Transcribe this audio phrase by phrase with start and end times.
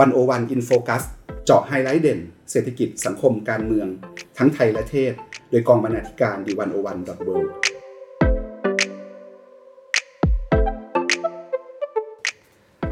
[0.00, 1.02] 101 in focus
[1.44, 2.18] เจาะไฮไลท์เด่น
[2.50, 3.88] เศรษฐกิจสังคมการเมือง
[4.38, 5.12] ทั้งไทยและเทศ
[5.50, 7.28] โดยกองบรรณาธิการ The101.world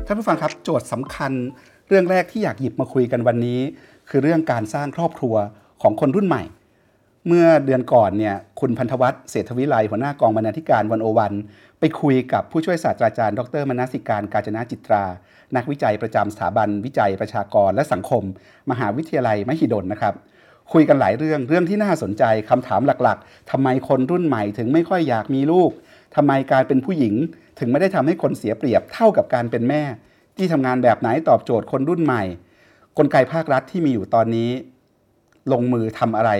[0.06, 1.32] ท่านผู้ฟังครับโจทย์สำคัญ
[1.88, 3.60] เรื่องแรกที่อยากหยิบมาคุยกันวันนี้
[4.08, 5.34] คือเรื่องการสร้างครอบครัว
[5.82, 6.42] ของคนรุ่นใหม่
[7.26, 11.32] เมื่อเดือนก่อนเนี่ยคุณพันธวัฒน์เศรษฐวิไลหัวหน้ากองบรรณาธิการวันโอวัน
[11.80, 15.04] ไปคุยกับผู้ช่วยศาสตราจารย์ ดรมนสิการกาญจนาจิตรา
[15.56, 18.22] นักวิจัยประจำสถาบันวิจัยประชากรและสังคม
[18.70, 20.14] มหาวิทยาลัยมหิดลนะครับ
[20.72, 25.70] คุยกันหลายเรื่องเรื่องที่น่าสนใจคำถามหลักๆทำไมคนรุ่นใหม่ถึงไม่ค่อยอยากมีลูก
[26.16, 27.14] ทำไมการเป็นผู้หญิง
[27.58, 29.82] ถึงไม่ได้ทำให้คนเสียเปรียบเท่ากับการเป็นแม่
[30.36, 32.22] ที่ทำงานแบบไหนตอบโจทย์คนรุ่นใหม่
[32.98, 34.50] กลไกภาครัฐที่มีอยู่ตอนนี้
[35.52, 36.30] ลงมือทำอะไร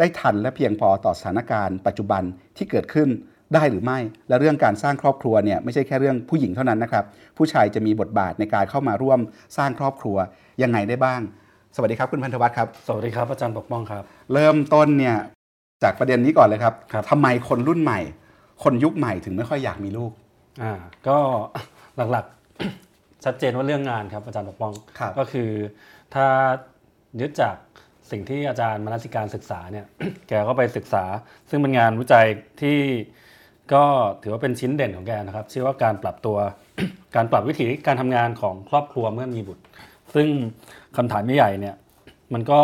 [0.00, 2.22] ได้ทันและเพียงพอต่อสถานการณ์ปัจจุบัน
[2.56, 3.08] ที่เกิดขึ้น
[3.54, 7.04] ได้หรือไม่ และเรื่องการสร้างครอบครัวเนี่ยไม่ใช่แค่เรื่องผู้หญิงเท่านั้นนะครับ
[7.36, 9.20] ผู้ชายจะมีบทบาทในการเข้ามาร่วม
[9.56, 10.16] สร้างครอบครัว
[10.62, 11.20] ยังไงได้บ้าง
[11.76, 14.02] สวัสดีครับคุณพันธวัฒน์ครับ สวัสดีครับอาจารย์ปกป้องครับ
[14.34, 15.16] เริ่มต้นเนี่ย
[15.82, 18.00] จากประเด็นนี้ก่อนเลยครับครับทำไมคนรุ่นใหม่
[18.64, 20.12] คนยุคใหม่ถึงไม่ค่อยอยากมีลูก
[20.62, 20.72] อ่า
[21.08, 21.18] ก็
[21.96, 25.50] หลักๆชัดเจนว่าเรื่องงานครับอาจารย์ปกป้องครับก็คือ
[26.14, 26.26] ถ้า
[27.20, 27.56] ยึดจาก
[28.10, 29.86] สิ่งที่อาจารย์มนสิการศึกษาเนี่ย
[30.28, 31.04] แกก็ไปศึกษา
[31.50, 32.26] ซึ่งเป็นงานวิจัย
[32.60, 32.78] ที่
[33.72, 33.84] ก็
[34.22, 36.36] ถือว่าเป็นชิ้นเด่นของแกนะครับ ชื่อว่าการปรับตัว
[37.16, 39.64] การปรับวิถีการทำงานของครอบครัวเมื่อมีบุตร
[40.14, 40.28] ซึ่ง
[40.96, 41.76] คำถามใหญ่ๆเนี่ย
[42.32, 42.60] มันก็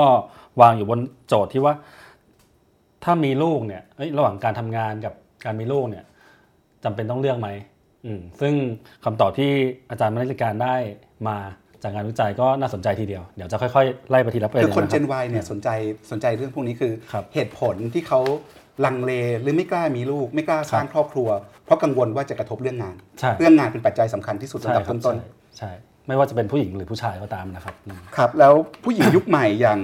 [0.61, 1.75] วางอยู่บนโจทย์ที่ว่า
[3.05, 3.83] ถ้ามีลูกเนี่ย
[4.19, 6.05] ระหว่างการทำงานกับการมีลูกเนี่ย
[6.85, 7.49] จำเป็นต้องเลือกไหม
[8.41, 8.55] ซึ่ง
[9.05, 9.53] คำตอบที่
[9.91, 10.77] อาจารย์มนสิการได้
[11.29, 11.37] มา
[11.83, 15.69] จากงานวิจัยก็น่าสนใจทีเดียว เดี๋ยวจะค่อยๆ ไล่ไปทีละประเด็คืนอคนนะเจรับน Y เนี่ยสนใจ
[16.11, 18.21] สนใจเรื่องพวกนี้คือครับเหตุผลที่เขา
[18.85, 21.29] ลังเลหรือไม่กล้ามีลูก ไม่กล้าสร้างครอบครัว
[21.65, 25.71] เพราะกังวลว่าจะกระทบเรื่องงานใช่เรื่องงานเป็นปัจจัยสำคัญที่สุดใช่ลำดับครับต้นใช่ใช่
[26.09, 28.53] ไม่ว่าจะเป็นผู้หญิงหรือผู้ชายก็ตามนะครับอืมๆครับ แล้ว
[28.85, 29.81] ผู้หญิงยุคใหม่อย่าง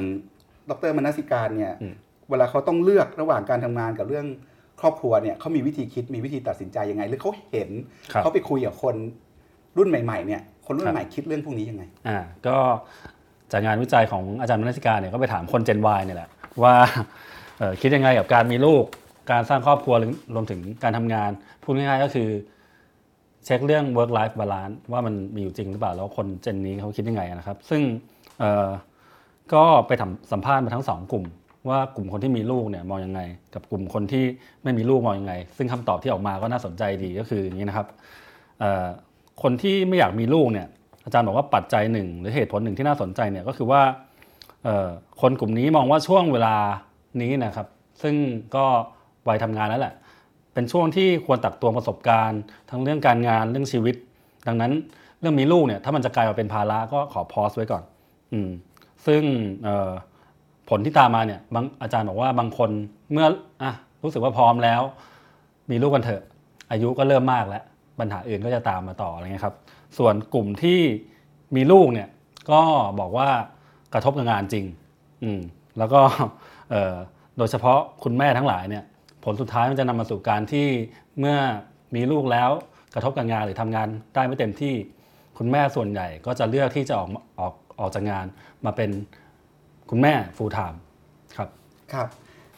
[0.71, 1.95] ดรมนสิการเนี่ยอืม
[2.31, 4.27] เวลาเขาต้องเลือกระหว่างการทำงานกับเรื่อง
[4.81, 7.71] ครอบครัวเนี่ยเขามีวิธีคิดมีวิธีตัดสินใจยังไง หรือเขาเห็น
[8.12, 8.95] ครับเขาไปคุยกับคน
[9.78, 12.56] รุ่นใหม่ ๆ เนี่ย คนรุ่ครันบใหม่คิดเรื่องพวกนี้ยังไงอ่าก็
[13.53, 16.28] จากงานวิจัยของอาจารย์มนสิการเนี่ยก็ไปถามคน Gen Y เนี่ยแหละ
[16.62, 16.75] ว่า
[17.59, 18.84] เอ่อคิดยังไงกับการมีลูก
[19.31, 21.31] การสร้างครอบครัวหรือรวมถึงการทำงาน
[21.62, 22.28] พูดง่ายๆก็คือ
[23.45, 27.83] เช็คเรื่อง work life balance ว่ามันมีอยู่จริงหรือเปล่า แล้วคนเจนนี้เขาคิดยังไงนะครับ ซึ่ง
[28.41, 28.69] เอ่อ
[29.55, 31.25] ก็ไปทำสัมภาษณ์มาทั้งสองกลุ่ม
[31.69, 33.21] ว่ากลุ่มคนที่มีลูกเนี่ยมองยังไง
[33.55, 34.25] กับกลุ่มคนที่
[34.62, 37.87] ไม่มีลูกมองยังไง ซึ่งคำตอบที่ออกมาก็น่าสนใจดีก็คืออย่างนี้นะครับ
[38.61, 38.87] เอ่อ
[39.42, 40.66] คนที่ไม่อยากมีลูกเนี่ย
[41.04, 43.82] อาจารย์บอกว่าปัจจัยหนึ่งหรือเหตุผลหนึ่งที่น่าสนใจเนี่ยก็คือว่า
[45.20, 46.54] คนกลุ่มนี้มองว่าช่วงเวลา
[47.22, 47.66] นี้นะครับ
[48.03, 48.14] ซึ่ง
[48.56, 48.64] ก็
[49.28, 49.94] วัยทำงานแล้วแหละ
[50.54, 53.94] เป็นช่วงที่ควรตักตวงประสบการณ์ ทั้งเรื่องการงานเรื่องชีวิต
[54.47, 54.72] ดังนั้น
[55.20, 57.82] เรื่องมีลูกเนี่ยถ้ามันจะกลายมาเป็นภาระก็ขอพอสไว้ก่อน
[58.32, 58.50] อืม
[59.06, 59.22] ซึ่ง
[60.69, 62.70] ผลที่ตามมาเนี่ยบางอาจารย์บอกว่าบางคน
[63.12, 63.26] เมื่อ
[63.62, 63.72] อะ
[64.03, 64.80] รู้สึกว่าพร้อมแล้ว
[65.70, 66.22] มีลูกกันเถอะ
[66.70, 67.64] อายุก็เริ่มมากแล้ว
[67.98, 69.56] ปัญหาอื่นก็จะตามมาต่ออะไรเงี้ยครับ
[69.98, 70.80] ส่วนกลุ่มที่
[71.56, 72.08] มีลูกเนี่ย
[72.50, 72.60] ก็
[73.00, 73.28] บอกว่า
[73.94, 74.64] กระทบกับงานจริง
[75.22, 75.41] อืม
[75.78, 76.00] แล้วก็
[77.38, 78.84] โดยเฉพาะคุณแม่ทั้งหลายเนี่ย
[79.25, 80.66] ผลสุดท้ายมันจะนำมาสู่การที่
[81.19, 81.36] เมื่อ
[81.94, 82.50] มีลูกแล้ว
[82.94, 84.74] กระทบกับงานหรือทำงานได้ไม่เต็มที่
[85.38, 87.10] คุณแม่ส่วนใหญ่ก็จะเลือกที่จะออก
[87.41, 88.26] ออกออกจากงาน
[88.64, 88.91] มาเป็น
[89.91, 90.76] คุณแม่ full time
[91.36, 91.48] ครับ
[91.92, 92.09] ครับ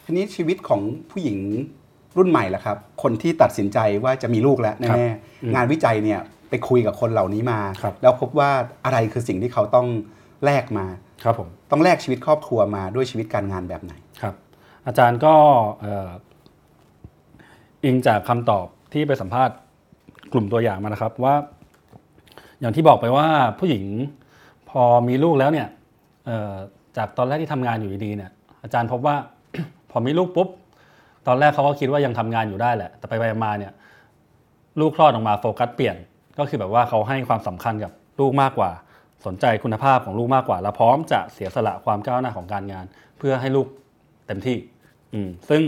[0.03, 0.81] ทีนี้ชีวิตของ
[1.11, 1.39] ผู้หญิง
[2.17, 8.49] รุ่นใหม่ล่ะครับ คนที่ตัดสินใจว่าจะมีลูกแล้วครัแน่บอืมๆงานวิจัยเนี่ยไปคุยกับคนเหล่านี้มาครับแล้วพบว่า
[8.85, 9.87] อะไรคือสิ่งที่เขาต้อง
[10.45, 10.85] แลกมา
[11.23, 14.35] ครับผมต้องแลกชีวิตครอบครัวมาด้วยชีวิตการงานแบบไหนครับ
[14.87, 15.33] อาจารย์ก็
[15.81, 16.09] เอ่อ
[17.83, 19.55] อิงจากคำตอบที่ไปสัมภาษณ์
[20.33, 21.35] กลุ่มตัวอย่างมานะครับว่า
[22.59, 23.27] อย่างที่บอกไปว่า
[23.59, 23.83] ผู้หญิง
[24.69, 25.67] พอมีลูกแล้วเนี่ย
[26.25, 26.53] เอ่อ
[26.97, 28.31] จากตอนแรกที่ทำงานอยู่ดีๆเนี่ย
[28.63, 29.15] อาจารย์พบว่า
[29.91, 30.49] พอมีลูกปุ๊บ
[31.27, 33.73] ตอนแรกเขาก็คิดว่ายังทำงานอยู่ได้แหละ แต่ไปไปมาเนี่ย
[34.79, 35.95] ลูกคลอดออกมาโฟกัสเปลี่ยน
[36.39, 38.71] ก็คือแบบว่าเขาให้ความสำคัญกับลูกมากกว่า
[39.25, 42.85] สนใจคุณภาพของลูกมากกว่า และพร้อมจะเสียสละความก้าวหน้าของการงาน
[43.17, 43.67] เพื่อให้ลูก
[44.27, 44.57] เต็มที่
[45.13, 45.61] อืมซึ่ง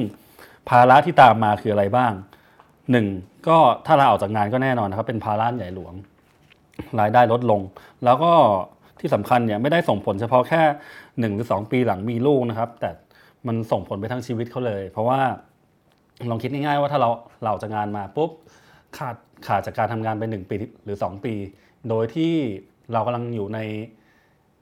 [0.69, 2.13] ภาระที่ตามมาคืออะไรบ้าง
[2.91, 3.07] หนึ่ง
[3.47, 5.93] ก็ถ้าเราออกจากงานก็แน่นอนนะครับ เป็นภาระใหญ่หลวง
[6.99, 7.61] รายได้ลดลง
[8.05, 8.31] แล้วก็
[8.99, 10.61] ที่สำคัญเนี่ยไม่ได้ส่งผลเฉพาะแค่
[11.19, 12.89] หนึ่งหรือสองปีหลังมีลูกนะครับ แต่
[13.47, 15.19] มันส่งผลไปทั้งชีวิตเขาเลย เพราะว่า
[16.29, 17.09] ลองคิดง่ายๆว่าถ้าเรา
[17.41, 18.31] เราออกจากงานมาปุ๊บ
[18.97, 19.15] ขาด
[19.47, 21.33] ขาดจากการทำงานไปหนึ่งปีหรือสองปี
[21.89, 22.33] โดยที่
[22.93, 23.59] เรากำลังอยู่ใน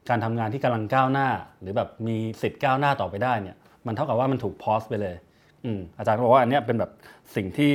[0.09, 1.27] การทำงานที่กำลังก้าวหน้า
[1.61, 3.55] หรือแบบมีสิทธิ์ก้าวหน้าต่อไปได้เนี่ย
[3.85, 5.15] มันเท่ากับว่ามันถูกพอสไปเลย
[5.63, 6.91] อืมอาจารย์ก็บอกว่าอันเนี้ยเป็นแบบ
[7.35, 7.71] สิ่งที่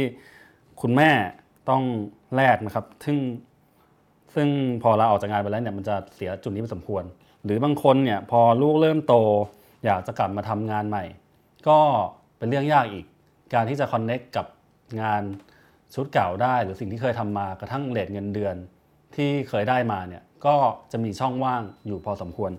[0.80, 1.10] คุณแม่
[1.70, 1.82] ต้อง
[2.36, 3.18] แลกนะครับ ซึ่ง
[4.34, 4.48] ซึ่ง
[4.82, 7.04] พอลาออกจากงานไปแล้วเนี่ยมันจะเสียจุดนี้ไปสมควร
[7.44, 9.14] หรือบางคนเนี่ยพอลูกเริ่มโต
[9.84, 11.04] อยากจะกลับมาทำงานใหม่
[11.68, 11.78] ก็
[12.38, 13.06] เป็นเรื่องยากอีก
[13.54, 14.46] การที่จะคอนเน็กกับ
[15.02, 15.22] งาน
[15.94, 18.56] ชุดเก่าได้ หรือสิ่งที่เคยทำมากระทั่งเลทเงินเดือน
[19.16, 20.54] ที่เคยได้มาเนี่ยก็
[20.92, 22.52] จะมีช่องว่างอยู่พอสมควร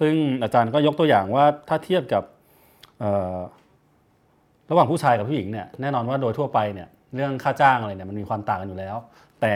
[0.00, 2.22] ซึ่งอาจารย์ก็ยกตัวอย่างว่าถ้าเทียบกับ
[4.70, 8.96] ระหว่างผู้ชายกับผู้หญิงเนี่ยแน่นอนว่าโดยทั่วไปเนี่ยเรื่องค่าจ้างอะไรเนี่ยมันมีความต่างกันอยู่แล้ว
[9.40, 9.54] แต่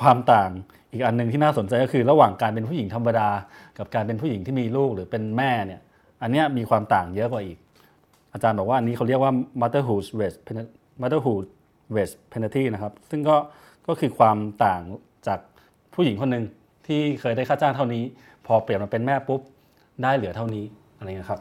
[0.00, 0.50] ความต่าง
[0.92, 3.28] อีกอันหนึ่งที่น่าสนใจก็คือระหว่างการเป็นผู้หญิงธรรมดา
[3.78, 5.80] กับการเป็นผู้หญิงที่มีลูกหรือเป็นแม่เนี่ย
[6.22, 7.58] อันเนี้ยมีความต่างเยอะกว่าอีก
[8.32, 10.72] อาจารย์บอกว่าอันนี้เขาเรียกว่า motherhood wage penalty
[11.02, 11.44] motherhood
[11.94, 13.36] wage penalty นะครับ ซึ่งก็
[13.86, 14.82] ก็คือความต่าง
[15.26, 15.38] จาก
[15.94, 16.44] ผู้หญิงคนหนึ่ง
[16.86, 18.02] ที่เคยได้ค่าจ้างเท่านี้
[18.46, 19.40] พอเปลี่ยนมาเป็นแม่ปุ๊บ
[20.02, 20.64] ได้เหลือเท่านี้
[20.96, 21.40] อะไรเงี้ยครับ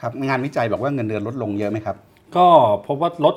[0.00, 1.96] ครับงานวิจัยบอกว่าเงินเดือนลดลงเยอะไหมครับ
[2.36, 2.46] ก็
[2.86, 3.36] พบว่าลด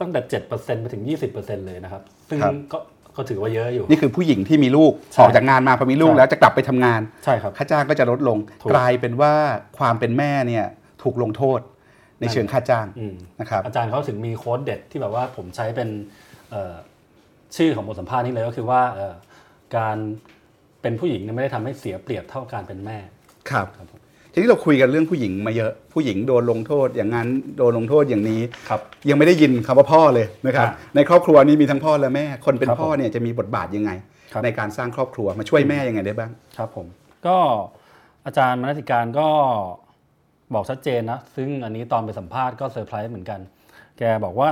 [0.00, 1.02] ตั้งแต่ 7%ไปถึง
[1.34, 2.78] 20%เลยนะครับ ซึ่งครับก็
[3.16, 9.32] ก็ถือว่าเยอะอยู่ นี่คือผู้หญิงที่มีลูกใช่ออกจากงานมาพอมีลูกใช่แล้วจะกลับไปทำงานใช่ครับค่าจ้างก็จะลดลงถูกกลายเป็นว่า
[9.78, 10.66] ความเป็นแม่เนี่ย
[11.02, 11.60] ถูกลงโทษ
[12.20, 15.88] ในเชิงค่าจ้างอืมนะครับอาจารย์เขาถึงมีโค้ดเด็ดที่แบบว่าผมใช้เป็น
[16.50, 16.74] เอ่อ
[17.56, 19.14] ชื่อของบทสัมภาษณ์นี้เลยก็คือว่าเอ่อ
[19.76, 19.96] การ
[20.82, 22.98] เป็นผู้หญิงเนี่ยไม่ได้ทำให้เสียเปรียบเท่าการเป็นแม่
[23.50, 24.00] ครับครับผม
[24.32, 28.80] ทีนี้เราคุยกันเรื่องผู้หญิงมาเยอะ ผู้หญิงโดนลงโทษอย่างนั้นโดนลงโทษอย่างนี้ครับ
[29.10, 33.90] ยังไม่ได้ยินคำว่าพ่อเลยนะครับอ่าในครอบครัวนี้มีทั้งพ่อและแม่ คนเป็นครับพ่อเนี่ยจะมีบทบาทยังไง
[34.32, 36.86] ครับในการสร้างครอบครัวมาช่วยแม่ยังไงได้บ้างครับผม
[37.26, 37.36] ก็
[38.26, 39.28] อาจารย์มนติการก็
[40.54, 43.40] บอกชัดเจนนะ ซึ่งอันนี้ตอนไปสัมภาษณ์ก็เซอร์ไพรส์เหมือนกัน
[43.98, 44.50] แกบอกว่า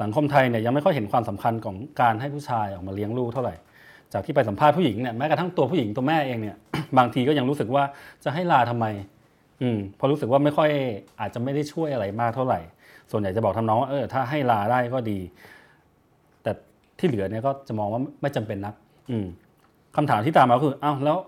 [0.00, 3.54] สังคมไทยเนี่ยยังไม่ค่อยเห็นความสำคัญของการให้ผู้ชายออกมาเลี้ยงลูกเท่าไหร่
[4.12, 6.56] จากที่ไปสัมภาษณ์ผู้หญิงเนี่ยแม้กระทั่งตัวผู้หญิงตัวแม่เองเนี่ย
[6.98, 7.84] บางทีก็ยังรู้สึกว่า
[8.24, 8.86] จะให้ลาทำไม
[9.62, 10.70] อืมพอรู้สึกว่าไม่ค่อย
[11.20, 12.60] อาจจะไม่ได้ช่วยอะไรมากเท่าไหร่
[13.10, 15.18] ส่วนใหญ่จะบอกทำน้องว่าเออถ้าให้ลาได้ก็ดี
[16.42, 16.52] แต่
[16.98, 18.74] ที่เหลือเนี่ยก็จะมองว่าไม่จำเป็นนัก
[19.10, 19.26] อืม
[19.96, 21.18] คำถามที่ตามมาคืออ้าวแล้ว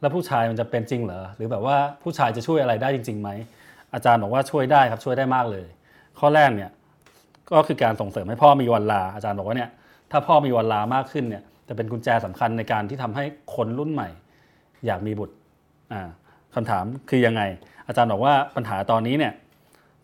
[0.00, 3.30] แล้วผู้ชายมันจะเป็นจริงเหรอหรือแบบว่าผู้ชายจะช่วยอะไรได้จริงๆไหม
[3.94, 5.66] อาจารย์บอกว่าช่วยได้ครับช่วยได้มากเลย
[6.18, 6.70] ข้อแรกเนี่ย
[7.50, 9.70] ก็คือการส่งเสริมให้พ่อมีวันลาอาจารย์บอกว่าเนี่ย
[10.10, 13.24] ถ้าพ่อมีวันลามากขึ้นเนี่ย จะเป็นกุญแจสำคัญในการที่ทำให้
[13.54, 14.08] คนรุ่นใหม่
[14.86, 15.34] อยากมีบุตร
[15.92, 16.02] อ่า
[16.70, 17.42] ถามคือยังไง
[17.86, 19.32] อาจารย์บอกว่าปัญหาตอนนี้เนี่ย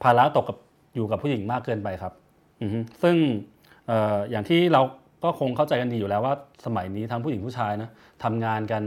[0.02, 0.58] ภาระตกกับ
[0.94, 2.12] อยู่กับผู้หญิงมากเกินไปครับ
[3.02, 3.16] ซึ่ง
[3.90, 3.92] อ
[4.30, 4.82] อย่างที่เรา
[5.24, 6.34] ก็คงเข้าใจกันดีอยู่แล้วว่า
[6.66, 7.90] สมัยนี้ทั้งผู้หญิงผู้ชายนะ
[8.24, 8.82] ทำงานกัน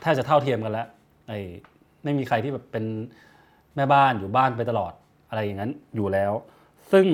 [0.00, 0.86] แทบจะเท่าเทียมกันแล้ว
[1.28, 1.38] ไอ้
[2.04, 2.84] ไม่มีใครที่แบบเป็น
[3.76, 4.92] แม่บ้านอยู่บ้านไปตลอด
[5.28, 6.32] อะไรอย่างนั้นอยู่แล้ว
[6.92, 7.04] ซึ่ง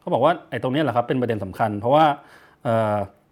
[0.00, 2.04] เขาบอกว่าไอ้ตรงนี้แหละครับเป็นประเด็นสำคัญ เพราะว่า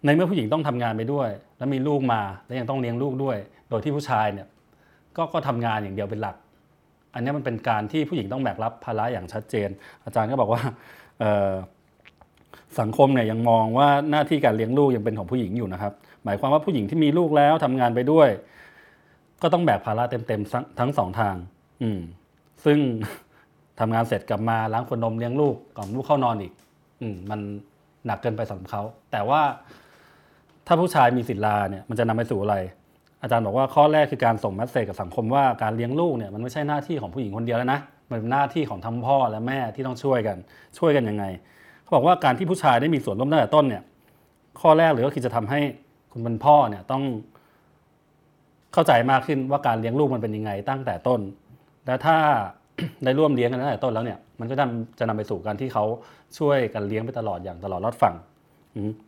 [0.05, 3.37] ในเมื่อผู้หญิงต้องทำงานไปด้วย แล้วมีลูกมาแล้วยังต้องเลี้ยงลูกด้วย
[3.69, 4.47] โดยที่ผู้ชายเนี่ย
[5.17, 6.35] ก็ก็ทำงานอย่างเดียวเป็นหลัก
[7.13, 9.69] อันนี้มันเป็นการที่ผู้หญิงต้องแบกรับภาระอย่างชัดเจน
[10.05, 10.61] อาจารย์ก็บอกว่า
[12.79, 15.93] สังคมเนี่ยยังมองว่าหน้าที่การเลี้ยงลูกยังเป็นของผู้หญิงอยู่นะครับ
[16.23, 18.29] หมายความว่าผู้หญิงที่มีลูกแล้วทำงานไปด้วย
[19.41, 21.35] ก็ต้องแบกภาระเต็มๆทั้งสองทาง
[21.81, 21.99] อืม
[22.65, 22.77] ซึ่ง
[23.79, 26.53] ทำงานเสร็จกลับมาล้างขวดนมเลี้ยงลูกกล่อมลูกเข้านอนอีก
[27.01, 27.39] อืมมัน
[28.05, 28.81] หนักเกินไปสำหรับเขา
[29.11, 29.41] แต่ว่า
[30.67, 32.55] ถ้าผู้ชายมีสิทธิ์ลาเนี่ยมันจะนำไปสู่อะไร
[33.21, 37.79] อาจารย์บอกว่าข้อแรกคือการส่งแมสเซจกับสังคมว่าการเลี้ยงลูกเนี่ยมันไม่ใช่หน้าที่ของผู้หญิงคนเดียวแล้วนะ
[38.09, 40.37] มันเป็นหน้าที่ของทั้งพ่อและแม่ที่ต้องช่วยกัน
[40.77, 41.25] ช่วยกันยังไง
[41.81, 43.83] เขาบอกว่าการที่ผู้ชายได้มีส่วนร่วมตั้งแต่ต้นเนี่ย
[44.61, 45.59] ข้อแรกเลยก็คือจะทำให้
[46.11, 47.03] คุณเป็นพ่อเนี่ยต้อง
[48.73, 51.19] เข้าใจมากขึ้นว่าการเลี้ยงลูกมันเป็นยังไงตั้งแต่ต้น
[51.85, 52.17] และถ้า
[53.03, 54.55] ได้ร่วมเลี้ยงกันตั้งแต่ต้นแล้วเนี่ยมันก็
[54.99, 55.85] จะนำไปสู่การที่เขา
[56.37, 58.15] ช่วยกันเลี้ยงไปตลอดอย่างตลอดรอดฝั่ง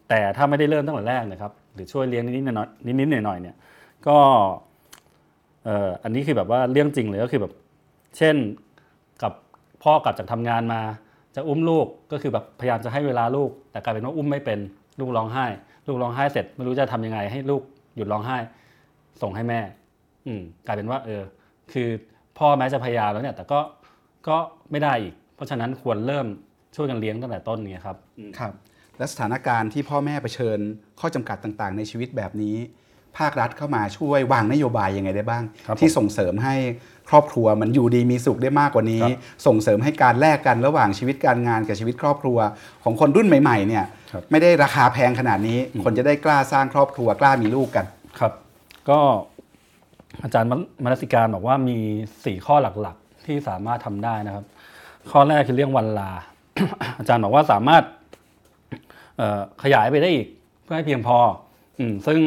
[0.10, 3.56] แต่ถ้าไม่ได้เริ่มตั้งแต่แรกนะครับ หรือช่วยเลี้ยงนิดๆหน่อยๆนิดๆหน่อยๆเนี่ย
[4.08, 4.18] ก็
[5.64, 7.54] เอ่ออันนี้คือแบบว่าเรื่องจริงเลยก็คือแบบ
[8.18, 8.36] เช่น
[9.24, 9.34] กับ
[9.84, 10.82] พ่อกลับจากทำงานมา
[11.36, 14.60] จะอุ้มลูกก็คือแบบพยายามจะให้เวลาลูก แต่กลายเป็นว่าอุ้มไม่เป็น
[15.00, 15.46] ลูกร้องไห้
[15.88, 17.62] ลูกร้องไห้เสร็จไม่รู้จะทำยังไงให้ลูก
[17.96, 18.38] หยุดร้องไห้
[19.22, 19.60] ส่งให้แม่
[20.26, 21.22] อืมกลายเป็นว่าเออ
[21.72, 21.88] คือ
[22.38, 23.60] พ่อแม้จะพยายามแล้วเนี่ย แต่ก็
[24.28, 24.38] ก็
[24.72, 26.26] ไม่ได้อีก เพราะฉะนั้นควรเริ่ม
[26.76, 27.98] ช่วยกันเลี้ยงตั้งแต่ต้นเนี่ยครับ
[28.40, 28.54] ครับ
[28.98, 30.60] และสถานการณ์ที่พ่อแม่เผชิญ
[31.00, 32.56] ข้อจำกัดต่างๆ ในชีวิตแบบนี้
[33.18, 36.56] ภาครัฐเข้ามาช่วยวางนโยบายยังไงได้บ้างครับผมที่ส่งเสริมให้
[37.10, 42.38] ครอบครัวมันอยู่ดีมีสุขได้มากกว่านี้ครับส่งเสริมให้การแลกกันระหว่างชีวิตการงานกับชีวิตครอบครัว
[42.84, 47.86] ของคนรุ่นใหม่ๆเนี่ยครับไม่ได้ราคาแพงขนาดนี้ คนจะได้กล้าสร้างครอบครัวกล้ามีลูกกัน
[48.20, 48.34] ครับ
[48.90, 49.00] ก็
[50.24, 50.50] อาจารย์
[50.84, 51.78] มนสิการบอกว่ามี
[52.14, 54.46] 4 ข้อหลักๆ ที่สามารถทำได้นะครับ
[55.12, 56.12] ข้อแรกคือเรื่องวันลา
[57.00, 57.97] อาจารย์บอกว่าสามารถเอ่อ
[59.64, 60.28] ขยายไปได้อีก
[60.64, 61.18] เพื่อให้เพียงพอ
[61.80, 62.20] อซึ่ง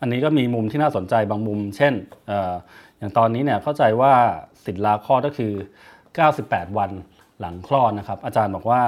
[0.00, 1.94] อันนี้ก็มีมุมที่น่าสนใจบางมุม เช่น
[2.30, 2.32] อ
[2.98, 4.12] อย่างตอนนี้เนี่ยเข้าใจว่า
[4.64, 5.52] สิทธิลาคลอดก็คือ
[6.14, 6.90] 98 วัน
[7.40, 8.82] หลังคลอดนะครับ อาจารย์บอกว่า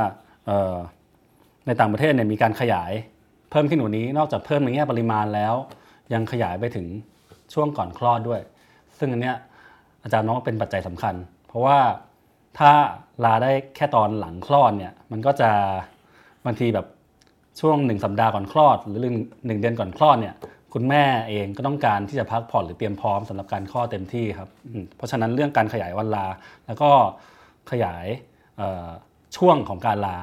[1.66, 2.92] ในต่างประเทศเนี่ยมีการขยาย
[3.50, 5.54] เพิ่มขึ้นกว่านี้นอกจากเพิ่มในแง่ปริมาณแล้ว
[6.12, 6.86] ยังขยายไปถึง
[7.54, 8.40] ช่วงก่อนคลอดด้วย
[8.98, 9.36] ซึ่งอันเนี้ย
[10.04, 11.14] อาจารย์น้องเป็นปัจจัยสำคัญ
[11.48, 11.78] เพราะว่า
[12.58, 12.70] ถ้า
[13.24, 15.50] ลาได้แค่ตอนหลังคลอดเนี่ยมันก็จะ
[16.46, 16.86] บางทีแบบ
[17.60, 19.04] ช่วงหนึ่งสัปดาห์ก่อนคลอด หรือห
[19.50, 20.34] นึ่งเดือนก่อนคลอดเนี่ย
[20.74, 24.48] คุณแม่เองก็ต้องการที่จะพักผ่อนหรือเตรียมพร้อมสำหรับการคลอดเต็มที่ครับ
[24.96, 26.26] เพราะฉะนั้นเรื่องการขยายวันลา
[26.66, 26.90] แล้วก็
[27.70, 28.06] ขยาย
[29.36, 30.16] ช่วงของการลา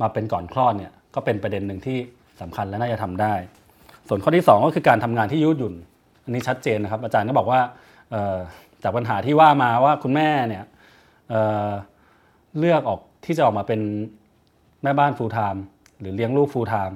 [0.00, 1.98] มาเป็นก่อนคลอดเนี่ยก็เป็นประเด็นหนึ่งที่
[2.40, 3.34] สำคัญและน่าจะทำได้
[4.08, 5.74] ส่วนข้อที่ 2 ก็คือการทำงานที่ยืดหยุ่น
[6.24, 7.60] อันนี้ชัดเจนนะครับ อาจารย์ก็บอกว่า
[8.82, 10.64] จากปัญหาที่ว่ามาว่าคุณแม่เนี่ย
[11.28, 13.80] เเลือกออกที่จะออกมาเป็น
[14.82, 15.60] แม่บ้าน full time
[16.00, 16.94] หรือเลี้ยงลูก full time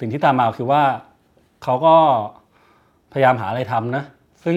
[0.00, 0.82] สิ่งที่ตามมาคือว่า
[1.64, 1.94] เขาก็
[3.12, 4.04] พยายามหาอะไรทำนะ
[4.44, 4.56] ซึ่ง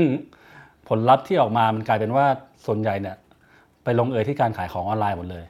[0.89, 2.25] ผลลัพธ์ที่ออกมามันกลายเป็นว่า
[2.65, 3.15] ส่วนใหญ่เนี่ย
[3.83, 5.45] ไปลงเอยที่การขายของออนไลน์หมดเลย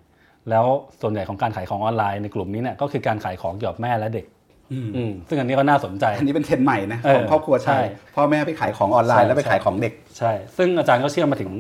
[0.50, 0.66] แล้ว
[1.02, 4.26] ส่วนใหญ่ของการขายของออนไลน์ในกลุ่มนี้เนี่ยก็คือการขายของเกี่ยวกับแม่และเด็ก
[4.74, 11.52] อืมซึ่งอันนี้ก็น่าสนใจ อันนี้เป็นเทรนด์ใหม่นะเอขอองครอบครัวไทใช่ยพ่อแม่ไปขายของออนไลน์ใช่แล้วไปขายของเด็ก ใช่ ซึ่งอาจารย์ก็เชื่อมมาถึง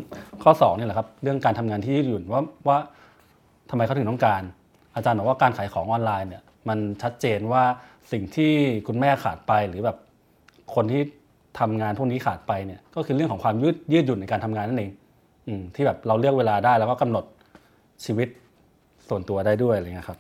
[0.44, 2.78] ข้อ2นี่แหละครับ เรื่องการทำงานที่ยืดหยุ่นว่าว่า
[3.70, 4.42] ทำไมเขาถึงต้องการ
[4.96, 7.63] อาจารย์บอกว่าการขายของออนไลน์เนี่ย มันชัดเจนว่า
[8.12, 8.51] สิ่งที่
[8.88, 9.98] คุณแม่ขาดไปหรือแบบ
[10.75, 11.01] คนที่
[11.60, 14.92] ทำงานพวกนี้ขาดไปเนี่ยก็คือเรื่องของความยืดยืดหยุ่นในการทำงานนั่นเอง
[15.48, 17.25] อที่แบบเราเลือกเวลาได้แล้วก็กำหนด
[18.06, 18.28] ชีวิต
[19.10, 20.20] ส่วนตัวได้ด้วยอะไรเงี้ยครับ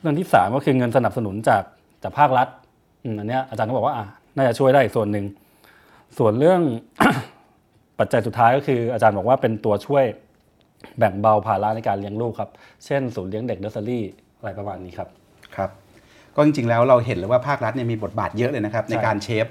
[0.00, 1.62] เรื่องที่สามก็คือเงินสนับสนุนจาก
[2.02, 2.48] จากภาครัฐ
[3.18, 3.94] อันนี้อาจารย์ก็บอกว่า
[4.36, 5.24] น่าจะช่วยได้อีกส่วนหนึ่ง
[6.18, 6.60] ส่วนเรื่อง
[7.98, 10.04] ปัจจัยสุดท้ายก็คืออาจารย์บอกว่าเป็นตัวช่วย
[10.98, 12.50] แบ่งเบาภาระในการเลี้ยงลูกครับ
[12.84, 14.04] เช่นศูนย์เลี้ยงเด็กเนอร์เซอรี่
[14.38, 15.08] อะไรประมาณนี้ครับ
[15.56, 15.70] ครับ
[16.36, 19.46] ก็จริงๆแล้วเราเห็นเลยว่าภาครัฐเนี่ยมีบทบาทเยอะเลยนะครับในการเชฟ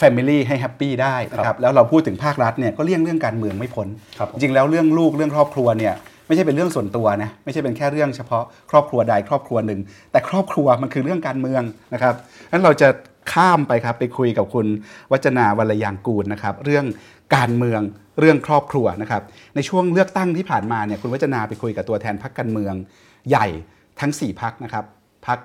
[0.00, 5.94] Family ให้แฮปปี้ได้นะครับแล้วเราพูดถึงภาครัฐเนี่ยก็เลี่ยงเรื่องการเมืองไม่พ้นครับผมจริงๆแล้วเรื่องลูกเรื่องครอบครัวเนี่ย
[6.26, 9.80] ไม่ใช่เป็นเรื่องส่วนตัวนะไม่ใช่เป็นแค่เรื่องเฉพาะครอบครัวใดครอบครัวหนึ่ง
[10.12, 11.62] แต่ครอบครัวมันคือเรื่องการเมือง
[11.94, 12.14] นะครับ
[12.52, 12.88] งั้นเราจะ
[13.32, 14.66] ข้ามไปครับไปคุยกับคุณ
[15.12, 16.84] วัจนาวรยางกูลนะครับเรื่อง
[17.36, 17.80] การเมือง
[18.20, 19.22] เรื่องครอบครัวนะครับ
[19.54, 22.74] ในช่วงเลือกตั้งที่ผ่านมาเนี่ยคุณวัจนาไปคุยกับตัวแทนพรรคการเมือง
[23.28, 23.46] ใหญ่
[24.00, 24.84] ทั้ง 4พักนะครับ
[25.26, 25.38] พัก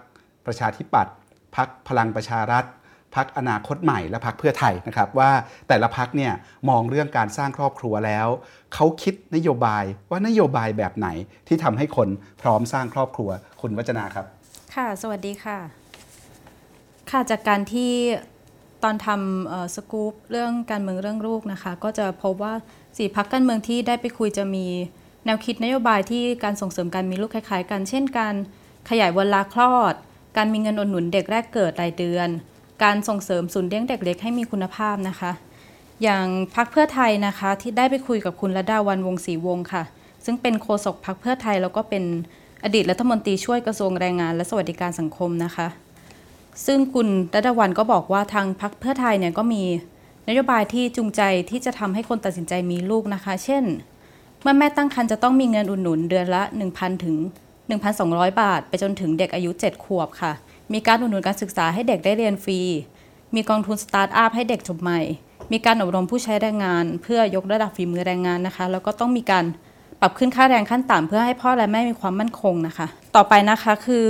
[0.45, 1.15] ประชาธิปัตย์
[1.55, 2.65] พักพลังประชารัฐ
[3.15, 5.31] พักอนาคตใหม่และพักเพื่อไทยนะครับว่า
[5.67, 6.33] แต่ละพักเนี่ย
[6.69, 8.27] มองเรื่องการสร้างครอบครัวแล้ว
[8.73, 11.07] เขาคิดนโยบายว่านโยบายแบบไหน
[11.47, 12.09] ที่ทำให้คน
[12.41, 13.29] พร้อมสร้างครอบครัว
[13.61, 14.25] คุณวัจนาครับ
[14.75, 15.57] ค่ะ สวัสดีค่ะ
[17.11, 17.93] ค่ะจากการที่
[18.83, 22.53] ตอนทำสกู๊ปเรื่องการเมืองเรื่องลูกนะคะ ก็จะพบว่า
[22.97, 24.65] สี่พักการเมืองที่ได้ไปคุยจะมี
[25.25, 28.35] แนวคิดนโยบายที่การส่งเสริมการมีลูกคล้ายๆ กัน เช่นการ
[28.89, 29.93] ขยายเวลาคลอด
[30.37, 32.29] การมีเงินอุดหนุนเด็กแรกเกิดรายเดือน
[32.83, 35.31] การส่งเสริมศูนย์เลี้ยงเด็กเล็กให้มีคุณภาพนะคะ
[36.03, 36.25] อย่าง
[36.55, 39.83] พักเพื่อไทยนะคะที่ได้ไปคุยกับคุณระดาวันวงศรีวงค่ะ
[40.25, 42.03] ซึ่งเป็นโฆษกพักเพื่อไทยแล้วก็เป็น
[42.63, 45.67] อดีตรัฐมนตรีช่วยกระทรวงแรงงานและสวัสดิการสังคมนะคะ
[46.65, 49.63] ซึ่งคุณรัตวันก็บอกว่าทางพักเพื่อไทยเนี่ยก็มี
[50.27, 53.63] นโยบายที่จูงใจที่จะทำให้คนตัดสินใจมีลูกนะคะ เช่น
[54.41, 57.15] เมื่อแม่ตั้งครรภ์จะต้องมีเงินอุดหนุนเดือนละ 1,000 ถึง
[57.75, 60.31] 1,200 บาท ไปจนถึงเด็กอายุ 7 ขวบค่ะ
[60.73, 62.59] มีการอุดหนุนการศึกษาให้เด็กได้เรียนฟรี
[63.35, 64.99] มีกองทุนสตาร์ทอัพให้เด็กจบใหม่
[65.51, 69.45] มีการอบรมผู้ใช้แรงงาน เพื่อยกระดับฝีมือแรงงานนะคะ แล้วก็ต้องมีการ
[70.01, 74.05] ปรับขึ้นค่าแรงขั้นต่ำเพื่อให้พ่อและแม่มีความมั่นคงนะคะ ต่อไปนะคะคือ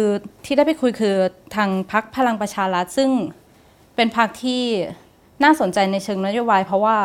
[0.45, 1.15] ที่ได้ไปคุยคือ
[1.55, 3.09] ทางพรรคพลังประชารัฐซึ่ง
[3.95, 4.63] เป็นพรรคที่
[5.43, 6.97] น่าสนใจในเชิงนโยบาย เพราะว่า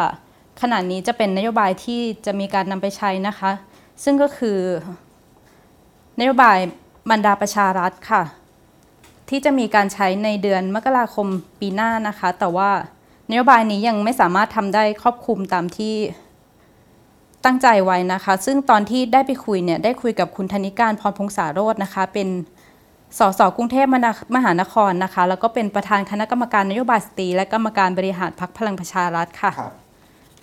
[0.62, 3.50] ขณะนี้จะเป็นนโยบายที่จะมีการนำไปใช้นะคะ
[4.04, 4.58] ซึ่งก็คือ
[6.18, 6.58] นโยบาย
[7.10, 8.22] บรรดาประชารัฐค่ะ
[9.28, 11.26] ที่จะมีการใช้ในเดือนมกราคม
[11.60, 12.70] ปีหน้านะคะ แต่ว่า
[13.30, 15.94] นโยบายนี้ยังไม่สามารถทำได้ครอบคลุมตามที่
[17.44, 22.28] ตั้งใจไว้นะคะ ซึ่งตอนที่ได้ไปคุยเนี่ยได้คุยกับคุณธนิการพรพงษาโรจน์นะคะ เป็น
[23.18, 23.86] สสกรุงเทพ
[24.36, 29.50] มหานครนะคะ แล้วก็เป็นประธานคณะกรรมการนโยบายสตรีและกรรมการบริหารพรรคพลังประชารัฐค่ะ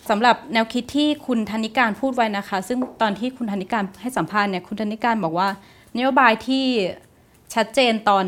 [0.10, 5.50] สำหรับแนวคิดที่คุณธนิการพูดไว้นะคะ ซึ่งตอนที่คุณธนิการให้สัมภาษณ์เนี่ยคุณธนิการบอกว่า
[5.96, 6.66] นโยบายที่
[7.56, 8.26] ชัดเจนตอน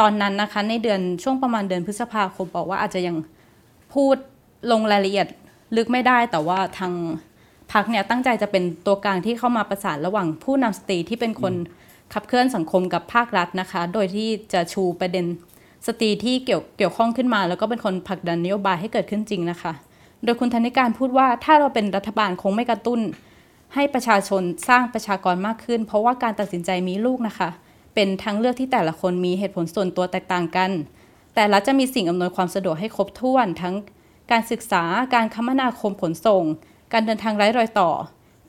[0.00, 3.16] ตอนนั้นนะคะ ในเดือนช่วงประมาณเดือนพฤษภาคมบอกว่าอาจจะยัง
[3.94, 4.16] พูด
[4.70, 5.26] ลงรายละเอียด
[5.76, 6.92] ลึกไม่ได้ แต่ว่าทาง
[7.72, 11.54] พักเนี่ยตั้งใจจะเป็นตัวกลางที่เข้ามาประสานระหว่างผู้นำสตรีที่เป็นคน
[12.12, 15.26] ขับเคลื่อนสังคมกับภาครัฐนะคะ โดยที่จะชูประเด็น
[15.86, 19.72] สตรีที่เกี่ยวเกี่ยวข้องขึ้นมา แล้วก็เป็นคนผลักดันนโยบายให้เกิดขึ้นจริงนะคะ
[20.24, 23.00] โดยคุณธนิการพูดว่าถ้าเราเป็นรัฐบาลคงไม่กระตุ้น
[23.74, 27.48] ให้ประชาชนสร้างประชากรมากขึ้น เพราะว่าการตัดสินใจมีลูกนะคะ
[27.94, 30.70] เป็นทางเลือกที่แต่ละคนมีเหตุผลส่วนตัวแตกต่างกัน
[31.34, 33.74] แต่รัฐจะมีสิ่งอำนวยความสะดวกให้ครบถ้วน ทั้ง
[34.30, 34.84] การศึกษา
[35.14, 36.44] การคมนาคมขนส่ง
[36.92, 37.90] การเดินทางไร้รอยต่อ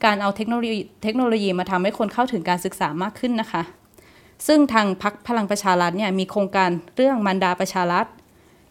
[0.05, 3.61] การเอาเทคโนโลยีเทคโนโลยีมาทำให้คนเข้าถึงการศึกษามากขึ้นนะคะ
[4.47, 8.05] ซึ่งทางพักพลังประชารัฐเนี่ยมีโครงการเรื่องมันดาประชารัฐ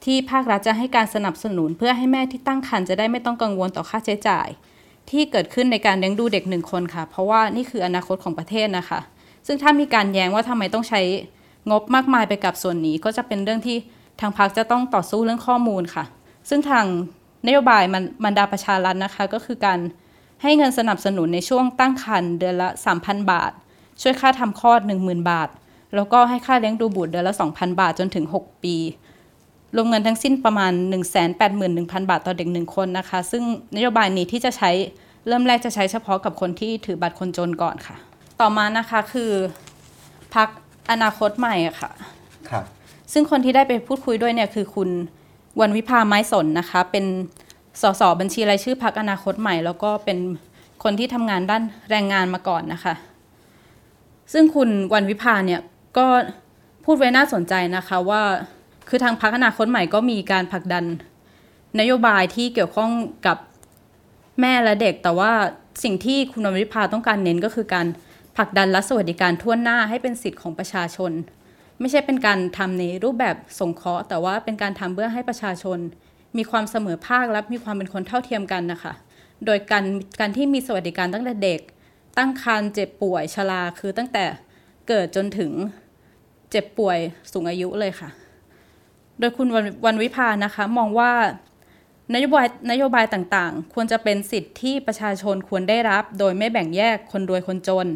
[0.05, 4.49] ที่ภาครัฐจะให้การสนับสนุนเพื่อให้แม่ที่ตั้งครรภ์จะได้ไม่ต้องกังวลต่อค่าใช้จ่าย
[5.11, 9.00] ที่เกิดขึ้นในการเลี้ยงดูเด็กหนึ่งคนค่ะ เพราะว่านี่คืออนาคตของประเทศนะคะ
[9.47, 11.00] ซึ่งถ้ามีการแย้งว่าทำไมต้องใช้
[11.71, 13.76] งบมากมายไปกับส่วนนี้ ก็จะเป็นเรื่องที่
[14.21, 16.05] ทางพรรคจะต้องต่อสู้เรื่องข้อมูลค่ะ
[16.49, 16.85] ซึ่งทาง
[17.47, 19.78] นโยบายมันมันดาประชารัฐนะคะ ก็คือการ
[20.43, 22.69] ให้เงินสนับสนุนในช่วงตั้งครรภ์เดือนละ
[23.00, 23.52] 3,000 บาท
[24.02, 25.49] ช่วยค่าทำคลอด 10,000 บาท
[25.95, 28.76] แล้วก็ให้ค่าเลี้ยงดูบุตรเดือนละ 2,000 บาทจนถึง 6 ปี
[29.77, 30.73] รวมเงินทั้งสิ้นประมาณ
[31.37, 33.43] 181,000 บาทต่อเด็กหนึ่งคนนะคะ ซึ่ง
[33.77, 34.71] นโยบายนี้ที่จะใช้
[35.29, 37.97] เริ่มแรกจะใช้เฉพาะกับคนที่ถือบัตรคนจนก่อนค่ะ
[38.41, 39.31] ต่อมานะคะคือ
[40.35, 40.49] พัก
[40.91, 41.91] อนาคตใหม่อะค่ะ
[42.51, 42.65] ครับ
[43.13, 44.89] ซึ่งคนที่ได้ไปพูดคุยด้วยเนี่ยคือคุณ
[45.61, 47.05] วันวิภาไม้สนนะคะ เป็น
[47.83, 50.19] สสบัญชีรายชื่อพักอนาคตใหม่ แล้วก็เป็น
[50.83, 52.95] คนที่ทำงานด้านแรงงานมาก่อนนะคะ
[54.33, 55.61] ซึ่งคุณวันวิภาเนี่ย
[55.99, 56.07] ก็
[56.85, 58.23] พูดไว้น่าสนใจนะคะว่า
[58.88, 60.85] คือทางพักอนาคตใหม่ก็มีการผลักดัน
[61.80, 62.90] นโยบายที่เกี่ยวข้อง
[63.26, 63.38] กับ
[64.40, 65.33] แม่และเด็ก แต่ว่า
[65.85, 67.87] สิ่งที่คุณนวิภาต้องการเน้นก็คือการ
[68.37, 71.12] ผลักดันและสวัสดิการทั่วหน้าให้เป็นสิทธิ์ของประชาชน
[71.80, 75.78] ไม่ใช่เป็นการทำในรูปแบบสงเคราะห์ แต่ว่าเป็นการทำเพื่อให้ประชาชน
[76.37, 78.92] มีความเสมอภาคและมีความเป็นคนเท่าเทียมกันนะคะ
[79.47, 79.85] โดยการ
[80.21, 81.61] การที่มีสวัสดิการตั้งแต่เด็ก
[82.16, 84.25] ตั้งครรภ์เจ็บป่วยชราคือตั้งแต่
[84.88, 85.52] เกิดจนถึง
[86.50, 86.99] เจ็บป่วย
[87.33, 88.09] สูงอายุเลยค่ะ
[89.19, 91.13] โดยคุณวันวันวิพานะคะมองว่า
[92.15, 97.87] นโยบายนโยบายต่างๆ ควรจะเป็นสิทธิที่ประชาชนควรได้รับ โดยไม่แบ่งแยกคนรวยคนจน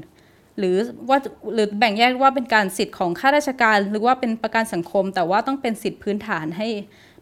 [0.59, 0.77] หรือ
[1.09, 1.19] ว่า
[1.55, 6.69] หรือแบ่งแยกว่าเป็นการสิทธิ์ของข้าราชการ หรือว่าเป็นประกันสังคม แต่ว่าต้องเป็นสิทธิพื้นฐานให้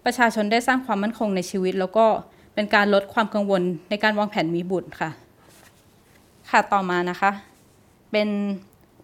[0.04, 2.07] ประชาชนได้สร้างความมั่นคงในชีวิต แล้วก็
[2.54, 5.11] เป็นการลดความกังวลในการวางแผนมีบุตรค่ะ
[6.50, 7.30] ค่ะต่อมานะคะ
[8.12, 8.28] เป็น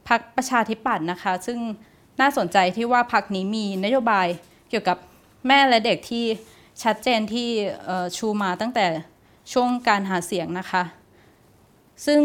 [0.09, 1.59] พักประชาธิปัตย์นะคะ ซึ่ง
[2.21, 4.26] น่าสนใจที่ว่าพักนี้มีนโยบาย
[4.68, 4.99] เกี่ยวกับ
[5.46, 6.25] แม่และเด็กที่
[6.82, 7.49] ชัดเจนที่
[8.16, 8.87] ชูมาตั้งแต่
[9.52, 10.83] ช่วงการหาเสียงนะคะ
[12.07, 12.20] ซึ่ง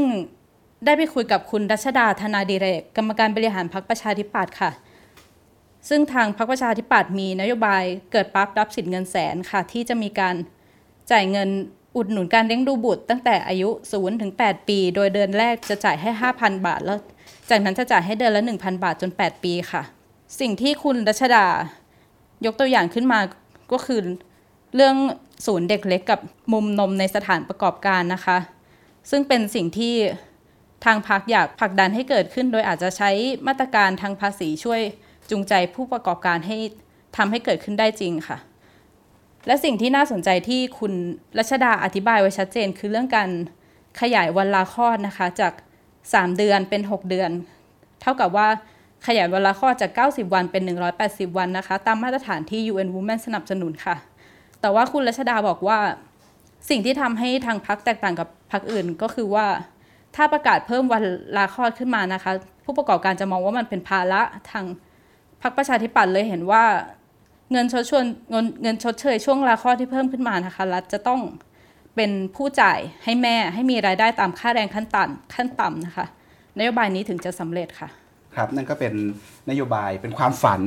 [0.86, 4.72] ได้ไปคุยกับคุณรัชดาธนาดิเรกกรรมการบริหารพรรคประชาธิปัตย์ค่ะ
[5.90, 10.36] ซึ่งทางพรรคประชาธิปัตย์มีนโยบายเกิดปั๊บรับสิทธิ์เงินแสนค่ะ ที่จะมีการ
[11.12, 11.50] จ่ายเงิน
[11.96, 16.98] อุดหนุนการเลี้ยงดูบุตร ตั้งแต่อายุ0ถึง8ปี โดยเดือนแรกจะจ่ายให้ 5,000 บาทแล้ว
[17.50, 19.82] จากนั้นจะจ่ายให้เดือนละ 1,000 บาทจน 8 ปีค่ะ
[20.40, 21.46] สิ่งที่คุณรัชดา
[22.46, 23.20] ยกตัวอย่างขึ้นมา
[23.72, 24.00] ก็คือ
[24.76, 24.96] เรื่อง
[25.46, 26.20] ศูนย์เด็กเล็กกับ
[26.54, 28.38] มุมนมในสถานประกอบการนะคะ
[29.10, 29.96] ซึ่งเป็นสิ่งที่
[30.86, 33.10] ทางพักอยากผลักดันให้เกิดขึ้น โดยอาจจะใช้
[33.48, 34.82] มาตรการทางภาษีช่วย
[35.30, 36.58] จูงใจผู้ประกอบการให้
[37.18, 38.38] ทำให้เกิดขึ้นได้จริงค่ะ
[39.48, 40.94] และสิ่งที่น่าสนใจที่คุณ
[41.38, 43.30] รัชดาอธิบายไว้ชัดเจน คือเรื่องการ
[44.02, 45.54] ขยายวันลาคลอดนะคะ จาก
[45.96, 47.32] 3 เดือนเป็น 6 เดือน
[48.02, 48.48] เท่ากับว่า
[49.08, 50.64] ขยายเวลาคลอดจาก 90 วันเป็น
[51.00, 53.96] 180 วันนะคะ ตามมาตรฐานที่ UN Women สนับสนุนค่ะ
[54.62, 55.80] แต่ว่าคุณรัชดาบอกว่า
[56.70, 59.48] สิ่งที่ทำให้ทางพักแตกต่างกับพักอื่นก็คือว่า
[60.16, 61.04] ถ้าประกาศเพิ่มวัน
[61.38, 62.32] ลาคลอดขึ้นมานะคะ
[62.66, 64.66] ผู้ประกอบการจะมองว่ามันเป็นภาระทาง
[65.42, 66.64] พักประชาธิปัตย์เลยเห็นว่า
[67.52, 71.22] เงินชดเชยเงินเงินชดเชยช่วงลาคลอดที่เพิ่มขึ้นมานะคะรัฐจะต้อง
[71.96, 76.06] เป็นผู้จ่ายให้แม่ให้มีรายได้ตามค่าแรงขั้นต่ำขั้นต่ำนะคะ
[76.58, 77.90] นโยบายนี้ถึงจะสำเร็จค่ะ
[78.38, 78.94] ครับนั่นก็เป็น
[79.50, 80.62] นโยบายเป็นความฝัน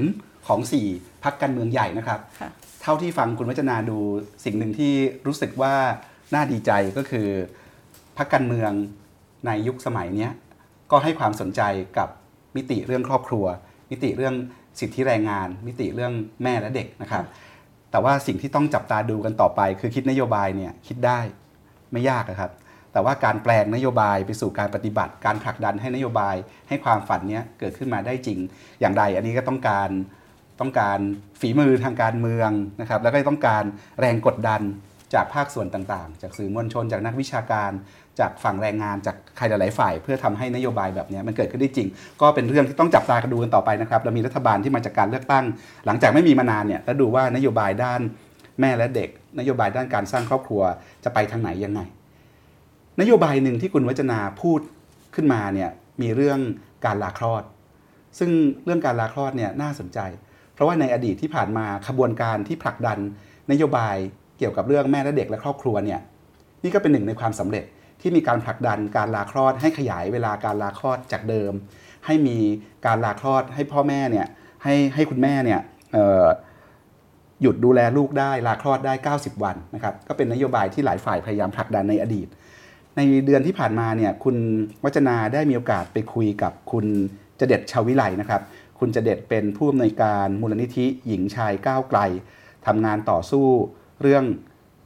[0.46, 0.60] ของ
[0.92, 2.50] 4พักการเมืองใหญ่นะครับค่ะ
[2.82, 3.98] เท่าที่ฟังคุณวัจนาดู
[4.44, 4.92] สิ่งหนึ่งที่
[5.26, 5.74] รู้สึกว่า
[6.34, 7.28] น่าดีใจก็คือ
[8.18, 8.72] พักการเมือง
[9.46, 10.30] ในยุคสมัยเนี้ย
[10.90, 11.62] ก็ให้ความสนใจ
[11.98, 12.08] กับ
[12.56, 13.44] มิติเรื่องครอบครัว
[13.90, 14.34] มิติเรื่อง
[14.80, 17.24] สิทธิแรงงาน มิติเรื่องแม่และเด็กนะครับ
[17.90, 21.18] แต่ว่าสิ่งที่ต้องจับตาดูกันต่อไป คือคิดนโยบายเนี่ยคิดได้
[21.92, 22.50] ไม่ยากอะครับ
[22.94, 26.36] แต่ว่าการแปลงนโยบายไปสู่การปฏิบัติ การผลักดันให้นโยบาย
[26.68, 28.38] ให้ความฝันนี้เกิดขึ้นมาได้จริง
[28.80, 29.90] อย่างใดอันนี้ก็ต้องการ
[30.60, 30.98] ต้องการ
[31.40, 33.64] ฝีมือทางการเมืองนะครับแล้วก็ต้องการ
[34.00, 34.62] แรงกดดัน
[35.14, 37.70] จากภาคส่วนต่างๆ จากสื่อมวลชนจากนักวิชาการ
[38.20, 41.88] จากฝั่งแรงงานจากใครหลายๆฝ่าย เพื่อทำให้นโยบายแบบนี้มันเกิดขึ้นได้จริง
[42.20, 45.44] ก็เป็นเรื่องที่ต้องจับตากันดูกันต่อไปนะครับเรามีรัฐบาลที่มาจากการเลือกตั้ง
[45.86, 48.00] หลังจากไม่มีมานานเนี่ยแล้วดูว่านโยบายด้าน
[48.60, 50.62] แม่และเด็ก นโยบายด้านการสร้างครอบครัว
[51.04, 51.80] จะไปทางไหนยังไง
[53.00, 54.60] นโยบายหนึ่งที่คุณวัจนาพูด
[55.14, 55.70] ขึ้นมาเนี่ย
[56.02, 56.40] มีเรื่อง
[56.84, 57.42] การลาคลอด
[58.18, 58.30] ซึ่ง
[58.64, 59.98] เรื่องการลาคลอดเนี่ยน่าสนใจ
[60.54, 62.98] เพราะว่าในอดีตที่ผ่านมาขบวนการที่ผลักดัน
[63.50, 63.96] นโยบาย
[64.38, 66.00] เกี่ยวกับเรื่องแม่และเด็กและครอบครัวเนี่ย
[66.62, 67.64] นี่ก็เป็นหนึ่งในความสำเร็จ
[68.00, 71.52] ที่มีการผลักดันการลาคลอดให้ขยายเวลาการลาคลอดจากเดิม
[72.06, 72.38] ให้มี
[72.86, 74.26] การลาคลอดให้พ่อแม่เนี่ย
[74.62, 75.60] ให้ให้คุณแม่เนี่ย
[77.42, 82.28] หยุดดูแลลูกได้ลาคลอดได้ 90 วันนะครับก็เป็นนโยบายที่หลายฝ่ายพยายามผลักดันในอดีต
[82.96, 84.36] ในเดือนที่ผ่านมาเนี่ยคุณ
[84.84, 86.86] วัจนาได้มีโอกาสไปคุยกับคุณ
[87.40, 88.42] จเด็ดชาววิไลนะครับ
[88.78, 92.00] คุณจเด็ดเป็นผู้อำนวยการมูลนิธิหญิงชายก้าวไกล
[92.66, 93.46] ทำงานต่อสู้
[94.00, 94.24] เรื่อง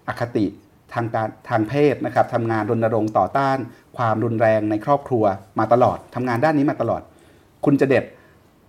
[0.08, 0.46] อคติ
[0.94, 3.58] ทางการทางเพศนะครับทำงานรณรงค์ต่อต้าน
[3.96, 5.24] ความรุนแรงในครอบครัว
[5.58, 7.02] มาตลอดทำงานด้านนี้มาตลอด
[7.64, 8.04] คุณจเด็ด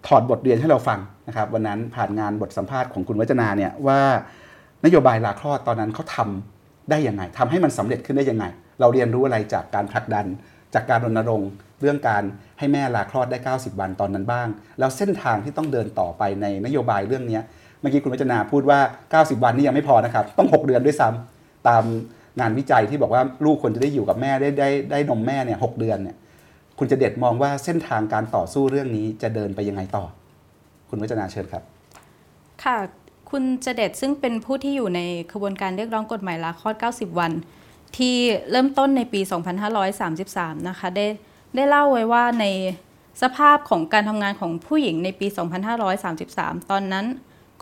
[0.08, 4.00] ถอดบทเรียนให้เราฟังนะครับวันนั้นผ่านงานบทสัมภาษณ์ของคุณวัจนาเนี่ยว่า
[4.86, 8.46] นโยบายลาคลอดตอนนั้นเขาทำได้ยังไงทำให้มันสำเร็จขึ้นได้ยังไง
[8.80, 10.26] เราเรียนรู้อะไรจากการผลักดัน
[10.74, 11.50] จากการรณรงค์
[11.82, 12.24] เรื่องการ
[12.60, 14.48] ให้แม่ลาคลอดได้ 90 วันตอนนั้นบ้าง
[14.80, 17.40] แล้วเส้นทางที่ต้องเดินต่อไปในนโยบายเรื่องนี้
[17.80, 21.84] เมื่อกี้คุณวัจนาพูดว่า 90 วันนี่ยังไม่พอนะครับ ต้อง 6 เดือนด้วยซ้ำตาม
[22.40, 26.16] งานวิจัยที่บอกว่าลูกควรจะได้อยู่กับแม่ได้ได้ได้นมแม่เนี่ยหเดือนเนี่ย
[26.80, 30.04] คุณจะเด็ดมองว่าเส้นทางการต่อสู้เรื่องนี้จะเดินไปยังไงต่อ
[30.90, 31.64] คุณวัจนาเชิญครับ
[32.64, 32.78] ค่ะ
[33.32, 35.02] คุณจะเด็ดซึ่งเป็นผู้ที่อยู่ใน
[35.34, 37.32] ขบวนการเรียกร้องกฎหมายลาคลอด 90 วัน
[37.98, 38.16] ที่
[38.52, 39.22] เริ่มต้นในปี
[39.94, 41.08] 2533 นะคะ ได้
[41.56, 42.46] ได้เล่าไว้ว่าใน
[43.22, 45.28] สภาพของการทำงานของผู้หญิงในปี
[46.00, 47.06] 2533 ตอนนั้น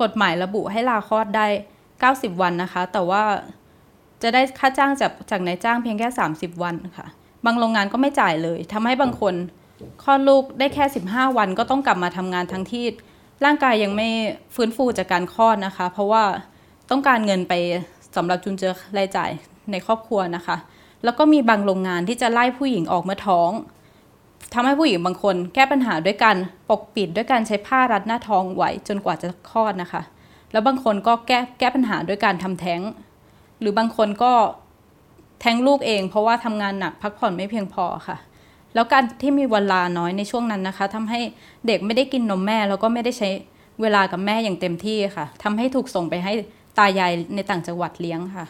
[0.01, 1.47] กฎหมายระบุให้ลาคลอดได้
[1.93, 3.23] 90 วันนะคะ แต่ว่า
[4.21, 7.07] จะได้ค่าจ้างจากจากนายจ้างเพียงแค่ 30 วันค่ะ
[7.45, 9.33] บางโรงงานก็ไม่จ่ายเลยทำให้บางคน
[10.03, 12.85] คลอดลูกได้แค่ 15 วันก็ต้องกลับมาทำงานทั้งที่
[13.45, 14.09] ร่างกายยังไม่
[14.55, 16.23] ฟื้นฟูจากการคลอดนะคะ เพราะว่า
[16.91, 17.53] ต้องการเงินไป
[18.17, 19.31] สำหรับจุนเจือรายจ่าย
[19.71, 20.57] ในครอบครัวนะคะ
[21.03, 23.51] แล้วก็มีบางโรงงานที่จะไล่ผู้หญิงออกเมื่อท้อง
[24.53, 26.37] ทำให้ผู้หญิงบางคนแก้ปัญหาด้วยการ
[26.69, 30.01] ปกปิดด้วยการใช้ผ้ารัดหน้าท้องไว้จนกว่าจะคลอดนะคะ
[30.51, 32.81] แล้วบางคนก็แก้แก้ปัญหาด้วยการทำแท้ง
[33.59, 34.31] หรือบางคนก็
[35.41, 38.17] แท้งลูกเอง เพราะว่าทำงานหนักพักผ่อนไม่เพียงพอค่ะ
[38.73, 41.19] แล้วการที่มีเวลาน้อยในช่วงนั้นนะคะทำให้
[41.67, 43.29] เด็กไม่ได้กินนมแม่แล้วก็ไม่ได้ใช้
[43.81, 46.33] เวลากับแม่อย่างเต็มที่ค่ะทำให้ถูกส่งไปให้
[46.77, 48.45] ตายายในต่างจังหวัดเลี้ยงค่ะ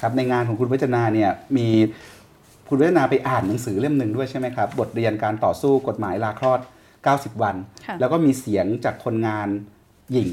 [0.00, 1.68] ครับในงานของคุณวัจนาเนี่ยมี
[2.68, 6.60] คุณวัจนาไปอ่านหนังสือเล่มหนึ่งด้วยใช่ไหมครับ บทเรียนการต่อสู้กฎหมายลาคลอด
[7.00, 9.48] 90 วันค่ะแล้วก็มีเสียงจากคนงาน
[10.12, 10.30] หญิง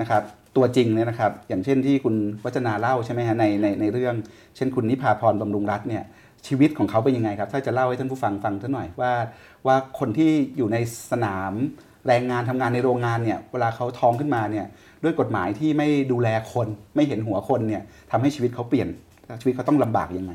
[0.00, 0.22] นะครับ
[0.56, 4.14] ตัวจริงเนี่ยนะครับ อย่างเช่นที่คุณวัจนาเล่าใช่ไหมฮะในในในเรื่อง
[4.56, 6.02] เช่นคุณนิพาพรบำรุงรัตน์เนี่ย
[6.46, 9.12] ชีวิตของเขาเป็นยังไงครับ ถ้าจะเล่าให้ท่านผู้ฟังฟังสักหน่อยว่า
[9.66, 10.76] ว่าคนที่อยู่ใน
[11.10, 11.52] สนาม
[12.06, 14.66] แรงงานทำงานในโรงงานเนี่ยเวลาเขาท้องขึ้นมาเนี่ย
[15.06, 18.88] ด้วยกฎหมายที่ไม่ดูแลคนไม่เห็นหัวคนเนี่ยทำให้ชีวิตเขาเปลี่ยน
[19.40, 20.32] ชีวิตเขาต้องลำบากยังไง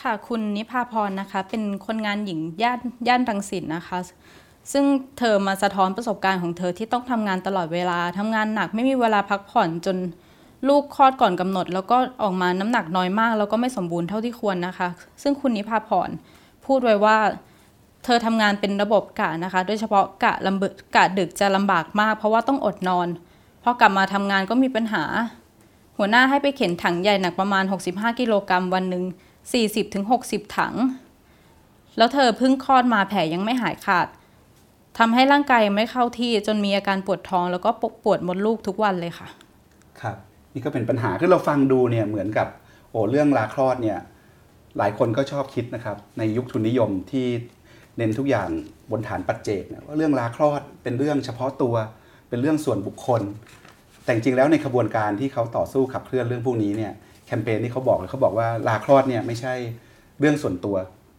[0.00, 3.98] ค่ะคุณนิพาพรนะคะ เป็นคนงานหญิงย่านย่านรังสิตนะคะ
[4.72, 4.84] ซึ่ง
[5.18, 9.96] เธอมาสะท้อนประสบการณ์ของเธอที่ต้องทำงานตลอดเวลาทำงานหนักไม่มีเวลาพักผ่อนจน
[10.68, 14.88] ลูกคลอดก่อนกำหนด แล้วก็ออกมาน้ำหนักน้อยมาก แล้วก็ไม่สมบูรณ์เท่าที่ควรนะคะ
[15.22, 16.10] ซึ่งคุณนิพาพร
[16.66, 17.16] พูดไว้ว่า
[18.04, 23.08] เธอทำงานเป็นระบบกะนะคะ โดยเฉพาะกะลำบกกะดึกจะลำบากมาก เพราะว่าต้องอดนอน
[23.62, 25.04] พอกลับมาทำงานก็มีปัญหา
[25.96, 29.04] หัวหน้าให้ไปเข็นถังใหญ่หนักประมาณ 65 กิโลกรัมวันหนึ่ง
[29.80, 30.74] 40-60 ถัง
[31.96, 34.06] แล้วเธอเพิ่งคลอดมาแผลยังไม่หายขาด
[34.98, 37.70] ทำให้ร่างกายยังไม่เข้าที่จนมีอาการปวดท้อง แล้วก็
[38.04, 39.28] ปวดมดลูกทุกวันเลยค่ะ
[40.00, 40.16] ครับ
[40.54, 42.48] นี่ก็เป็นปัญหาคือเราฟังดูเนี่ยเหมือนกับ
[42.90, 43.98] โอ้เรื่องลาคลอดเนี่ย
[44.78, 47.26] หลายคนก็ชอบคิดนะครับ ในยุคทุนนิยมที่
[47.96, 48.48] เน้นทุกอย่าง
[48.90, 51.74] บนฐานปัจเจกเนี่ยว่าเรื่องลาคลอดเป็นเรื่องเฉพาะตัว
[52.30, 53.22] เป็นเรื่องส่วนบุคคล
[54.04, 56.92] แต่จริงแล้วในขบวนการที่เขาต่อสู้ขับเคลื่อนเรื่องพวกนี้เนี่ย
[57.26, 59.54] แคมเปญที่เขาบอกเลยเขาบอกว่าลาคลอดเนี่ยไม่ใช่
[60.20, 60.76] เรื่องส่วนตัว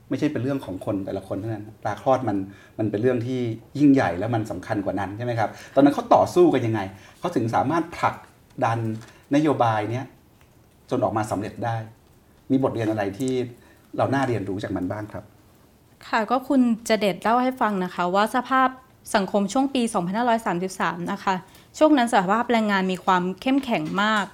[0.10, 2.38] ไม่ใช่เป็นเรื่องของคนแต่ละคนเท่านั้นลาคลอดมัน
[2.80, 3.40] มันเป็นเรื่องที่
[3.80, 6.82] ยิ่งใหญ่และมันสำคัญกว่านั้นใช่ไหมครับตอนนั้นเขาต่อสู้กันยังไง
[7.20, 8.16] เขาถึงสามารถผลัก
[8.66, 8.80] ดัน
[9.36, 10.06] นโยบายเนี้ย
[10.90, 11.76] จนออกมาสำเร็จได้
[12.52, 13.32] มีบทเรียนอะไรที่
[13.98, 15.24] เราน่าเรียนรู้จากมันบ้างครับ
[16.08, 18.70] ค่ะก็คุณจะเด็ดเล่าให้ฟังนะคะ ว่าสภาพ
[19.16, 19.82] สังคมช่วงปี
[20.48, 21.36] 2533 นะคะ
[21.78, 24.26] ช่วงนั้นสภาพแรงงานมีความเข้มแข็งมาก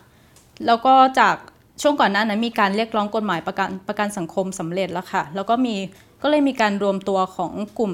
[0.66, 1.36] แล้วก็จาก
[1.82, 5.76] ช่วงก่อนหน้านั้นมีการเรียกร้องกฎหมายประกันประกันสังคมสำเร็จแล้วค่ะ แล้วก็มี
[6.22, 7.94] ก็เลยมีการรวมตัวของกลุ่ม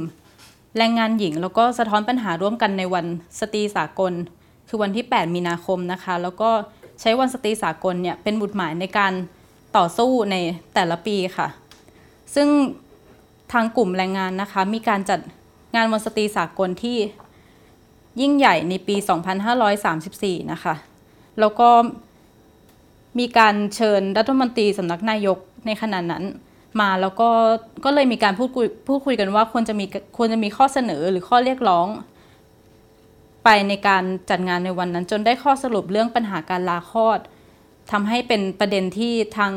[0.77, 3.05] แรงงานหญิง แล้วก็สะท้อนปัญหาร่วมกันในวัน
[3.39, 4.13] สตรีสากล
[4.67, 6.49] คือวันที่ 8 มีนาคมนะคะ แล้วก็
[7.01, 9.13] ใช้วันสตรีสากลเนี่ยเป็นบุตรหมายในการ
[9.77, 10.36] ต่อสู้ใน
[10.73, 11.47] แต่ละปีค่ะ
[12.36, 12.47] ซึ่ง
[13.53, 15.19] ทางกลุ่มแรงงานนะคะมีการจัด
[15.75, 16.97] งานวันสตรีสากลที่
[18.21, 18.95] ยิ่งใหญ่ในปี
[19.73, 20.75] 2534 นะคะ
[21.39, 21.69] แล้วก็
[23.19, 26.23] มีการเชิญรัฐมนตรีสำนักนายกในขณะนั้น
[26.81, 27.29] มาแล้วก็
[27.86, 29.86] ก็เลยมีการพูดคุยพูดคุยกันว่าควรจะมี
[30.17, 31.88] ควรจะมีข้อเสนอหรือข้อเรียกร้อง
[33.43, 37.19] ไปในการจัดงานในวันนั้น จนได้ข้อสรุปเรื่องปัญหาการลาคลอด
[37.91, 39.51] ทำให้เป็นประเด็นที่ทาง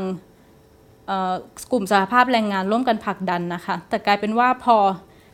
[1.72, 4.76] กลุ่มสหภาพแรงงานร่วมกันผลักดันนะคะ แต่กลายเป็นว่าพอ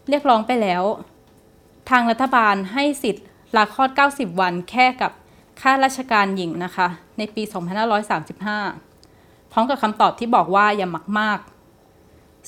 [0.08, 0.82] เรียกร้องไปแล้ว
[1.90, 3.24] ทางรัฐบาลให้สิทธิ์
[3.56, 5.12] ลาคลอด 90 วันแค่กับ
[5.60, 6.88] ข้าราชการหญิงนะคะ
[7.18, 7.42] ในปี
[8.66, 11.38] 2535 พร้อมกับคำตอบที่บอกว่าอย่ามักมาก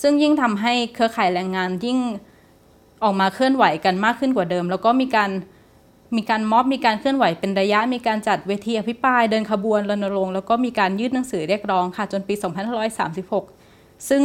[0.02, 1.98] ซึ่งยิ่งทำให้เครือข่ายแรงงานยิ่ง
[3.04, 5.30] ออกมาเคลื่อนไหวกันมากขึ้นกว่าเดิม แล้วก็มีการ
[6.16, 12.34] มีการม็อบมีการเคลื่อนไหวเป็นระยะ มีการจัดเวทีอภิปรายเดินขบวนรณรงค์แล้วก็มีการยื่นหนังสือเรียกร้องค่ะจนปี
[13.22, 14.22] 2536 ซึ่ง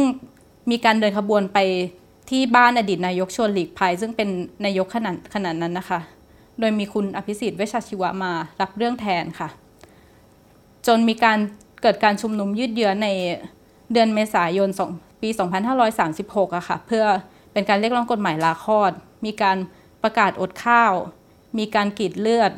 [0.70, 1.58] มีการเดินขบวนไป
[2.30, 4.28] ที่บ้านอดีตนายกชวนหลีกภัยซึ่งเป็น
[4.64, 6.00] นายกขนาดขนาดนั้นนะคะ
[6.58, 9.48] โดยมีคุณอภิสิทธิ์เวชชชีวะมารับเรื่องแทนค่ะ
[10.86, 11.38] จนมีการ
[11.82, 13.08] เกิดการชุมนุมยืดเยื้อใน
[13.92, 14.90] เดือนเมษายนสอง
[15.22, 15.28] ปี
[15.92, 17.04] 2536อะค่ะ เพื่อ
[17.52, 18.92] เป็นการเรียกร้องกฎหมายลาคลอด
[19.24, 19.56] มีการ
[20.02, 20.92] ประกาศอดข้าว
[21.58, 22.52] มีการกรีดเลือด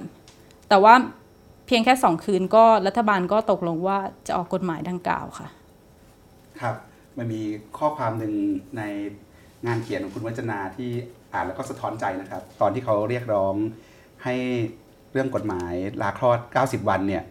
[0.69, 0.95] แต่ว่า
[1.67, 5.49] เพียงแค่สองคืนก็รัฐบาลก็ตกลงว่าจะออกกฎหมายดังกล่าวค่ะ
[6.61, 6.77] ครับ
[7.17, 7.43] มันมี
[7.79, 8.35] ข้อความหนึ่ง
[8.77, 8.83] ใน
[9.67, 10.91] งานเขียนของคุณวัจนาที่
[11.33, 13.55] อ่านแล้วก็สะท้อนใจนะครับ ตอนที่เขาเรียกร้อง
[14.25, 14.35] ให้
[15.13, 15.73] เรื่องกฎหมาย
[16.03, 17.23] ลาคลอด 90 วันเนี่ย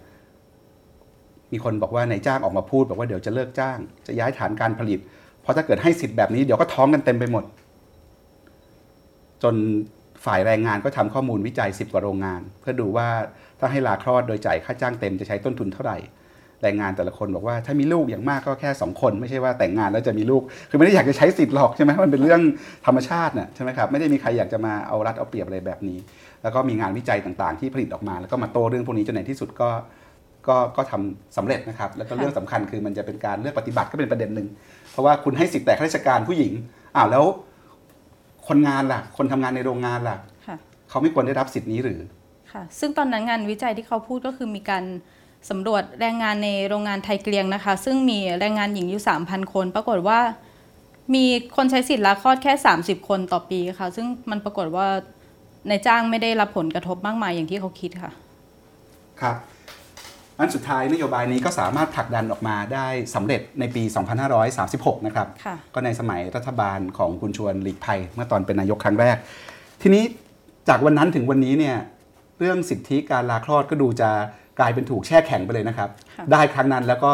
[1.52, 5.00] มีคนบอกว่านายจ้างออกมาพูดบอกว่าเดี๋ยวจะเลิกจ้าง จะย้ายฐานการผลิต
[5.42, 7.44] เพราะถ้าเกิดให้สิทธิ์แบบนี้เดี๋ยวก็ท้องกันเต็มไปหมด
[9.44, 9.56] จน
[10.26, 13.08] ฝ่ายแรงงานก็ทำข้อมูลวิจัย 10 กว่าโรงงาน เพื่อดูว่า
[13.60, 15.98] ถ้าให้ลาคลอดโดยจ่ายค่าจ้างเต็มจะใช้ต้นทุนเท่าไหร่
[16.64, 22.42] แรงงานแต่ละคนบอกว่าถ้ามีลูกอย่างมากก็แค่ 2 คน ไม่ใช่ว่าแต่งงานแล้วจะมีลูก คือไม่ได้อยากจะใช้สิทธิ์หรอกใช่ไหมมันเป็นเรื่อง
[22.86, 25.98] ธรรมชาติน่ะใช่ไหมครับไม่ได้มีใครอยากจะมาเอารัดเอาเปรียบอะไรแบบนี้
[26.44, 29.70] แล้วก็มีงานวิจัยต่างๆ ที่ผลิตออกมา แล้วก็มาโต้เรื่องพวกนี้จนในที่สุดก็
[30.48, 34.48] ก็ก็ทำสำเร็จนะครับ แล้วก็เรื่องสำคัญคือมันจะเป็นการเลือกปฏิบัติก็เป็นประเด็นหนึ่ง
[34.92, 36.54] เพราะว่าคุณให้สิทธิ์แต่ข้าราชการผู้หญิง
[36.96, 37.26] อ้าวแล้ว
[38.48, 40.58] คนงานล่ะ คนทำงานในโรงงานล่ะค่ะ
[40.90, 42.00] เขาไม่ควรได้รับสิทธิ์นี้หรือ
[42.52, 44.84] ค่ะ ซึ่งตอนนั้นงานวิจัยที่เขาพูดก็คือมีการ
[45.50, 50.20] สำรวจแรงงานในโรงงานไทยเกลียงนะคะ ซึ่งมีแรงงานหญิงอยู่ 3,000 คน ปรากฏว่า
[51.14, 51.26] มี
[51.56, 54.88] คนใช้สิทธิ์ลาคลอดแค่ 30 คนต่อปีค่ะ ซึ่งมันปรากฏว่า
[55.68, 58.12] ในายจ้างไม่ได้รับผลกระทบมากมายอย่างที่เขาคิดค่ะ
[59.22, 59.36] ครับ
[60.38, 63.84] อันสุดท้ายนโยบายนี้ก็สามารถผลักดันออกมาได้สำเร็จในปี
[64.46, 69.18] 2536 นะครับค่ะก็ในสมัยรัฐบาลของคุณชวนหลีกภัยเมื่อตอนเป็นนายกครั้งแรก
[69.82, 70.04] ทีนี้
[70.70, 71.78] จากวันนั้นถึงวันนี้เนี่ย
[72.40, 74.10] เรื่องสิทธิการลาคลอดก็ดูจะ
[74.62, 77.12] กลายเป็นถูกแช่แข็งไปเลยนะครับค่ะได้ครั้งนั้นแล้วก็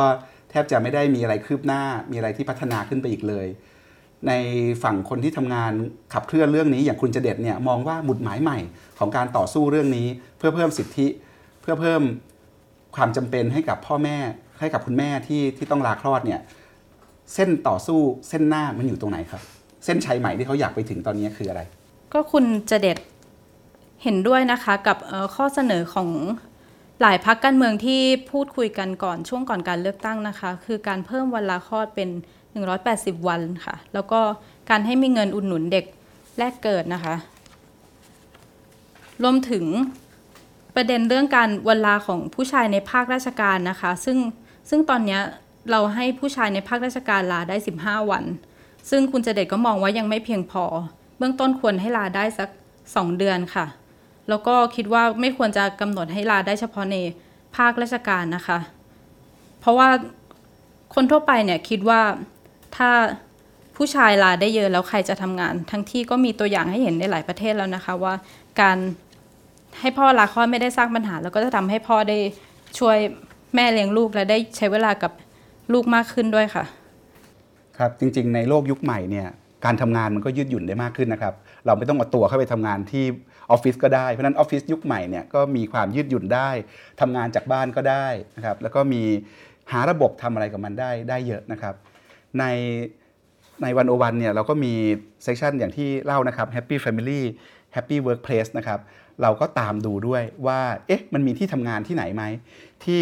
[0.50, 1.82] แทบจะไม่ได้มีอะไรคืบหน้า
[2.12, 3.48] มีอะไรที่พัฒนาขึ้นไปอีกเลย
[4.28, 4.34] ใน
[4.84, 5.72] ฝั่งคนที่ทำงาน
[6.14, 8.60] ขับเคลื่อนเรื่องนี้อย่างคุณเจเด็ดเนี่ยมองว่าหมุดหมายใหม่
[9.00, 10.08] ของการต่อสู้เรื่องนี้
[10.38, 11.08] เพื่อเพิ่มสิทธิ
[11.62, 12.02] เพื่อเพิ่ม
[12.96, 14.18] ความจำเป็นให้กับพ่อแม่
[14.60, 16.40] ให้กับคุณแม่ที่ที่ต้องลาคลอดเนี่ย
[17.34, 19.42] เส้นต่อสู้เส้นหน้ามันอยู่ตรงไหนครับ
[19.86, 21.62] เส้นชัยใหม่ที่เขาอยากไปถึงตอนนี้คืออะไร
[22.14, 22.98] ก็คุณเจเด็ด
[24.04, 26.10] เห็นด้วยนะคะกับเอ่อข้อเสนอของ
[27.02, 32.10] หลายพักการเมืองที่พูดคุยกันก่อนช่วงก่อนการเลือกตั้งนะคะ คือการเพิ่มวันลาคลอดเป็น
[32.68, 34.20] 180 วันค่ะ แล้วก็
[34.70, 35.86] การให้มีเงินอุดหนุนเด็ก
[36.38, 37.16] แรกเกิดนะคะ
[39.24, 39.66] รวมถึง
[40.76, 44.18] ประเด็นเรื่องการวันลาของผู้ชายในภาคราชการนะคะ ซึ่ง
[44.70, 45.20] ซึ่งตอนนี้
[45.72, 48.24] เราให้ผู้ชายในภาคราชการลาได้ 15 วัน
[48.90, 50.66] ซึ่งคุณเจเดตก็มองว่ายังไม่เพียงพอ
[51.18, 52.50] เบื้องต้นควรให้ลาได้สัก
[52.84, 53.66] 2 เดือนค่ะ
[54.30, 56.96] แล้วก็คิดว่าไม่ควรจะกำหนดให้ลาได้เฉพาะใน
[57.56, 58.60] ภาคราชการนะคะ
[59.60, 59.90] เพราะว่า
[60.96, 62.02] คนทั่วไปเนี่ยคิดว่า
[62.78, 62.90] ถ้า
[63.76, 68.14] ผู้ชายลาได้เยอะแล้วใครจะทำงาน ทั้งที่ก็มีตัวอย่างให้เห็นในหลายประเทศแล้วนะคะ ว่า
[68.62, 68.78] การ
[69.80, 72.18] ให้พ่อลาคลอดไม่ได้สร้างปัญหา แล้วก็จะทำให้พ่อได้
[72.80, 72.98] ช่วย
[73.56, 75.12] แม่เลี้ยงลูกและได้ใช้เวลากับ
[75.74, 76.64] ลูกมากขึ้นด้วยค่ะ
[77.78, 79.28] ครับจริงๆ ในโลกยุคใหม่เนี่ย
[79.66, 81.34] การทำงานมันก็ยืดหยุ่นได้มากขึ้นนะครับ
[81.66, 83.06] เราไม่ต้องเอาตัวเข้าไปทำงานที่
[83.52, 86.50] ออฟฟิศก็ได้ เพราะนั้นออฟฟิศยุคใหม่เนี่ยก็มีความยืดหยุ่นได้
[87.02, 89.04] ทำงานจากบ้านก็ได้นะครับแล้วก็มี
[89.72, 91.76] หาระบบทำอะไรกับมันได้ได้เยอะนะครับ
[92.40, 92.46] ใน
[93.64, 94.74] ในวันโอวันเนี่ยเราก็มี
[95.24, 97.22] เซสชันอย่างที่เล่านะครับ Happy Family
[97.76, 98.80] Happy Workplace นะครับ
[99.22, 102.24] เราก็ตามดูด้วยว่าเอ๊ะมันมีที่ทำงานที่ไหนไหม
[102.86, 103.02] ที่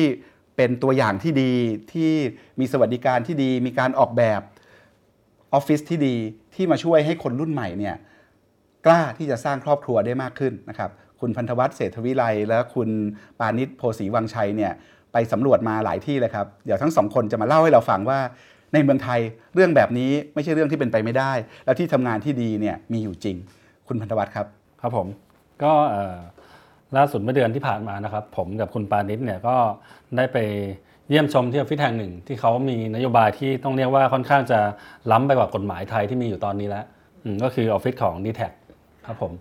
[0.56, 1.54] เป็นตัวอย่างที่ดี
[1.94, 2.12] ที่
[2.60, 4.42] มีสวัสดิการที่ดี มีการออกแบบ
[5.54, 6.16] ออฟฟิศที่ดี
[6.56, 7.96] ที่มาช่วยให้คนรุ่นใหม่เนี่ย
[8.86, 10.90] กล้าที่จะสร้างครอบครัวได้มากขึ้นนะครับ
[11.22, 12.90] คุณพันธวัฒน์เศรษฐวิไลและคุณ
[13.40, 14.72] ปานิชโพสีวังชัยเนี่ย
[15.14, 18.20] ไปสำรวจมาหลายที่เลยครับเดี๋ยวทั้งสองคนจะมาเล่าให้เราฟังว่า
[18.74, 19.20] ในเมืองไทย
[19.54, 21.32] เรื่องแบบนี้ไม่ใช่เรื่องที่เป็นไปไม่ได้
[21.66, 23.36] แล้วที่ทำงานที่ดีเนี่ยมีอยู่จริง
[23.88, 24.48] คุณพันธวัฒน์ครับ
[24.82, 25.08] ครับผม
[25.64, 25.72] ก็
[26.98, 29.56] ล่าสุดเมื่อเดือนที่ผ่านมานะครับ ผมกับคุณปานิชเนี่ยก็
[30.18, 30.38] ได้ไป
[31.10, 34.60] เยี่ยมชมที่ออฟฟิศแห่งหนึ่ง ที่เขามีนโยบายที่ต้องเรียกว่าค่อนข้างจะ
[35.12, 36.86] ล้ำไปกว่ากฎหมายไทยที่มีอยู่ตอนนี้แล้ว
[37.44, 38.42] ก็คือออฟฟิศของ d t แท
[39.06, 39.32] ครับผม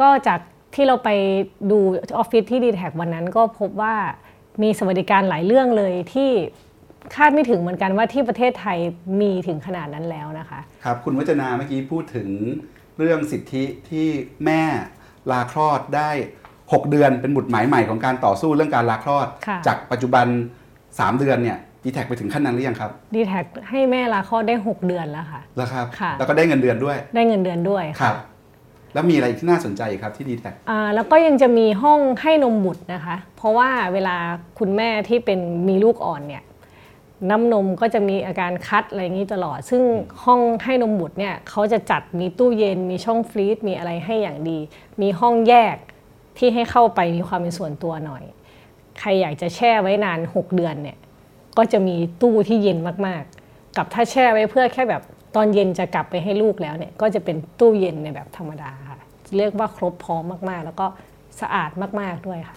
[0.00, 0.40] ก็จาก
[0.74, 1.10] ที่เราไป
[1.70, 1.78] ดู
[2.18, 3.94] ออฟฟิศที่ดีแท็วันนั้นก็พบว่า
[4.62, 6.30] มีสวัสดิการหลายเรื่องเลยที่
[7.14, 8.78] คาดไม่ถึงเหมือนกันว่าที่ประเทศไทย
[9.20, 12.28] มีถึงขนาดนั้นแล้วนะคะ ครับคุณวัจนาเมื่อกี้พูดถึง
[12.98, 14.06] เรื่องสิทธิที่
[14.44, 14.62] แม่
[15.30, 16.10] ลาคลอดได้
[16.52, 20.26] 6 เดือนเป็นบุตรหมายใหม่ของการต่อสู้เรื่องการลาคลอดค่ะจากปัจจุบัน
[20.78, 28.16] 3 เดือนเนี่ยดีแท็ไปถึงขั้นนั้นหรือยังครับดีแท็ให้แม่ลาคลอดได้ 6 เดือนแล้วค่ะแล้วครับค่ะแล้วก็ได้เงินเดือนด้วย ได้เงินเดือนด้วยครับ
[28.94, 34.16] แล้วมีอะไรที่น่าสนใจครับที่ดีแท็กอ่าแล้วก็ยังจะมีห้องให้นมบุตรนะคะ เพราะว่าเวลา
[34.58, 36.44] คุณแม่ที่เป็นมีลูกอ่อนเนี่ย
[37.30, 39.82] น้ำนมก็จะมีอาการคัดอะไรอย่างนี้ตลอด ซึ่ง
[40.24, 44.58] ห้องให้นมบุตรเนี่ยเขาจะจัดมีตู้เย็นมีช่องฟรีซมีอะไรให้อย่างดี
[45.02, 45.76] มีห้องแยก
[46.38, 48.24] ที่ให้เข้าไปมีความเป็นส่วนตัวหน่อย
[49.00, 50.98] ใครอยากจะแช่ไว้นาน 6 เดือนเนี่ย
[51.56, 55.02] ก็จะมีตู้ที่เย็นมากๆ กับถ้าแช่ไว้เพื่อแค่แบบ
[55.36, 58.98] ตอนเย็นจะกลับไปให้ลูกแล้วเนี่ยก็จะเป็นตู้เย็นในแบบธรรมดาค่ะ
[59.36, 60.86] เรียกว่าครบพร้อมมากๆ แล้วก็
[61.40, 61.70] สะอาด
[62.00, 62.56] มากๆด้วยค่ะ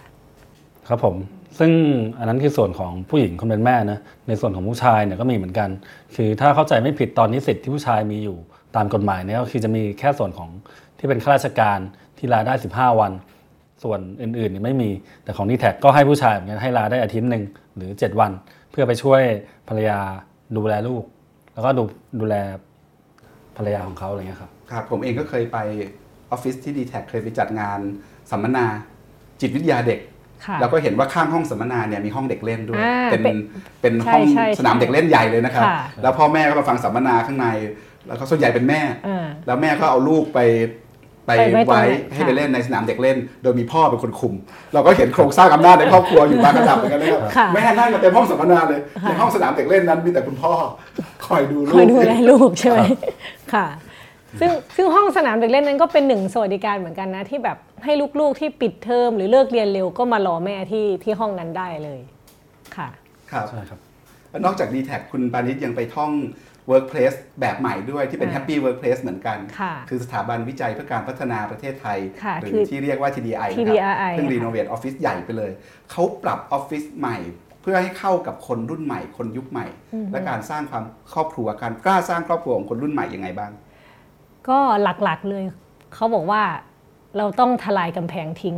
[0.88, 1.16] ครับผม
[1.58, 1.72] ซึ่ง
[2.18, 5.68] อันนั้นคือส่วนของผู้หญิงคนเป็นแม่นะในส่วนของผู้ชายเนี่ยก็มีเหมือนกัน
[6.16, 8.36] คือถ้าเข้าใจไม่ผิดตอนนี้สิทธิ์ที่ผู้ชายมีอยู่
[8.76, 10.50] ตามกฎหมายเนี่ยก็คือจะมีแค่ส่วนของ
[10.98, 11.78] ที่เป็นข้าราชการ
[12.18, 13.12] ที่ลาได้ 15 วัน
[13.82, 14.90] ส่วนอื่นๆนี่ไม่มี
[15.24, 17.44] แต่ของนี่แท็กก็ให้ผู้ชายเหมือนกันให้ลาได้อาทิตย์หนึ่ง
[17.76, 18.32] หรือ 7 วัน
[18.70, 19.22] เพื่อไปช่วย
[19.68, 19.98] ภรรยา
[20.56, 21.04] ดูแลลูก
[21.54, 21.82] แล้วก็ดู
[22.20, 22.34] ดูแล
[23.58, 25.58] ภรรยาของเขาอะไรเงี้ยครับครับ ผมเองก็เคยไป
[26.30, 27.78] ออฟฟิศที่ดีแท็เคยไปจัดงาน
[28.30, 28.66] สัมมนา
[29.40, 30.00] จิตวิทยาเด็ก
[30.46, 33.36] ค่ะแล้วก็เห็นว่าข้างห้องสัมมนาเนี่ยมีห้องเด็กเล่นด้วยอ่าเป็นเป็น
[33.80, 37.46] เป็นใช่ห้องใช่สนามเด็กเล่นใหญ่เลยนะครับค่ะแล้วพ่อแม่ก็มาฟังสัมมนาข้างใน
[38.06, 40.38] แล้วก็ส่วนใหญ่เป็นแม่อ่าแล้วแม่ก็เอาลูกไป
[41.28, 44.34] ไปไปไว้ตรงไว้นั้นให้ไปค่ะเล่นในสนามเด็กเล่น โดยมีพ่อเป็นคนคุม
[44.74, 50.52] เราก็เห็นโครงสร้างอำนาจในครอบครัวอยู่บางระดับเหมือนกันนะครับค่ะแม่นั่งกันเต็มห้องสัมมนาเลยในห้องสนามเด็กเล่นนั้นมีแต่คุณพ่อ
[51.26, 52.80] คอยดูลูคอยกดูแลลูกใช่ไหม
[53.54, 53.66] ค่ะ
[54.40, 62.00] ซึ่งซึ่งห้องสนามเด็กเล่นนั้นก็เป็นหนึ่งสวัสดิการเหมือนกันนะ ที่แบบให้ลูกๆที่ปิดเทอมหรือเลิกเรียนเร็วก็มารอแม่ที่ที่ห้องนั้นได้เลย
[62.76, 62.88] ค่ะ
[63.32, 63.80] ครับใช่ครับ
[64.30, 66.10] แล้วนอกจาก d t แทคุณปานิชยังไปท่อง
[66.70, 75.50] Workplace แบบใหม่ด้วยที่เป็นอ่า Happy Workplace เหมือนกันค่ะคือสถาบันวิจัยเพื่อการพัฒนาประเทศไทยค่ะหรืคืออที่เรียกว่า TDI นะครับ TDI ซึ่งค่ะรีโนเวทออฟฟิศใหญ่ไปเลย
[75.90, 77.16] เขาปรับออฟฟิศใหม่
[77.62, 79.66] เพื่อให้เข้ากับคนรุ่นใหม่ คนยุคใหม่
[80.12, 83.50] และการสร้างความครอบครัวการกล้าสร้างครอบครัวของคนรุ่นใหม่ยังไงบ้าง
[84.48, 85.44] ก็หลักๆเลย
[85.94, 86.42] เขาบอกว่า
[87.16, 88.56] เราต้องทลายกำแพงทิ้ง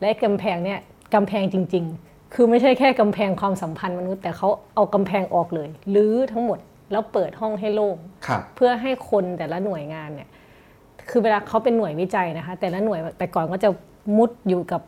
[0.00, 0.80] และกำแพงเนี่ย
[1.14, 6.58] กำแพงจริง ๆ คือไม่ใช่แค่กำแพงความสัมพันธ์มนุษย์ แต่เขาเอากำแพงออกเลยหรือทั้งหมด
[6.92, 10.28] แล้วเปิดห้องให้โล่งครับเพื่อให้คนแต่ละหน่วยงานเนี่ย
[11.10, 13.68] คือเวลาเขาเป็นหน่วยวิจัยนะคะ แต่ละหน่วยแต่ก่อนก็จะ
[14.16, 14.82] มุดอยู่กับ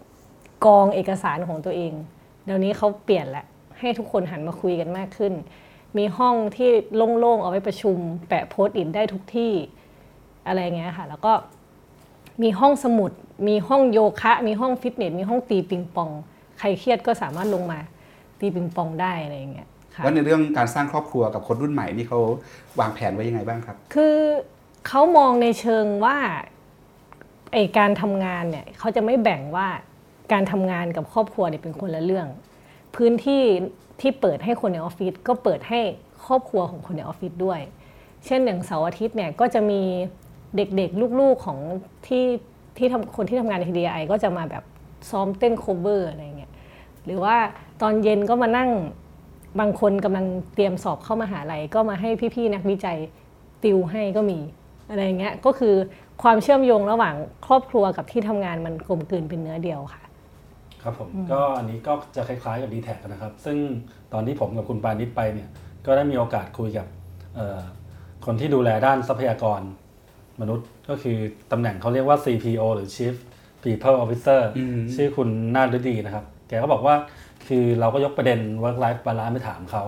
[0.67, 1.93] กองเอกสารของตัวเอง
[2.45, 3.45] เดี๋ยวนี้เขาเปลี่ยนแหละ
[3.79, 5.33] ให้ทุกคนหันมาคุยกันมากขึ้น
[5.99, 7.97] มีห้องที่โล่งๆเอาไว้ประชุม
[8.29, 9.53] แปะโพสต์อินได้ทุกที่
[10.47, 11.33] อะไรเงี้ยค่ะ แล้วก็
[12.43, 13.11] มีห้องสมุด
[13.49, 16.11] มีห้องโยคะ มีห้องฟิตเนส มีห้องตีปิงปอง
[16.59, 17.79] ใครเครียดก็สามารถลงมา
[18.40, 22.20] ตีปิงปองได้อะไรอย่างเงี้ยค่ะ แล้วในเรื่องการสร้างครอบครัวกับคนรุ่นใหม่นี่เขา
[22.80, 24.18] วางแผนไว้ยังไงบ้างครับ คือ
[24.88, 26.16] เขามองในเชิงว่า
[27.52, 29.68] ไอการทำงานเนี่ยเขาจะไม่แบ่งว่า
[30.33, 32.28] การทำงานกับครอบครัวเนี่ยเป็นคนละเรื่อง
[32.96, 33.42] พื้นที่
[34.00, 35.80] ที่เปิดให้คนในออฟฟิศก็เปิดให้
[36.26, 37.61] ครอบครัวของคนในออฟฟิศด้วย
[38.26, 39.80] เช่นอย่างเสาร์อาทิตย์เนี่ยก็จะมี
[40.57, 41.59] เด็กๆลูกๆของ
[42.07, 42.24] ที่
[42.78, 44.64] ที่ทำคนที่ทำงานใน TDI ก็จะมาแบบ
[45.11, 46.52] ซ้อมเต้นโคเวอร์อะไรเงี้ย
[47.04, 47.37] หรือว่า
[47.83, 48.70] ตอนเย็นก็มานั่ง
[49.61, 52.99] บางคนกำลังเตรียมสอบเข้ามาหาลัยก็มาให้พี่ๆนักวิจัย
[53.64, 54.38] ติวให้ก็มี
[54.90, 55.75] อะไรอย่างเงี้ยก็คือ
[56.23, 57.14] ความเชื่อมโยงระหว่าง
[57.47, 60.03] ครอบครัวกับที่ทำงานมันกลมกลืนเป็นเนื้อเดียวค่ะ
[60.83, 63.57] ครับผมก็อันนี้ก็จะคล้ายๆกับ d t แทนะครับ ซึ่ง
[64.12, 65.49] ตอนที่ผมกับคุณปานิชไปเนี่ย
[65.87, 66.87] ก็ได้มีโอกาสคุยกับ
[67.35, 67.61] เอ่อ
[68.27, 69.61] คนที่ดูแลด้านทรัพยากร
[70.40, 71.17] มนุษย์ก็คือ
[71.53, 73.14] ตำแหน่งเขาเรียกว่า CPO หรือ Chief
[73.62, 76.95] People Officer อืมชื่อคุณนาฏฤดีนะครับ แกก็บอกว่า
[77.48, 79.85] คือเราก็ยกประเด็น work life balance ไปถามเขา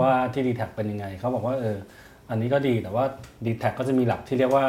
[0.00, 1.76] ว่าที่ d t แทเป็นยังไง เขาบอกว่าเออ
[2.30, 3.04] อันนี้ก็ดีแต่ว่า
[3.44, 4.64] d t แทก็จะมีหลักที่เรียกว่า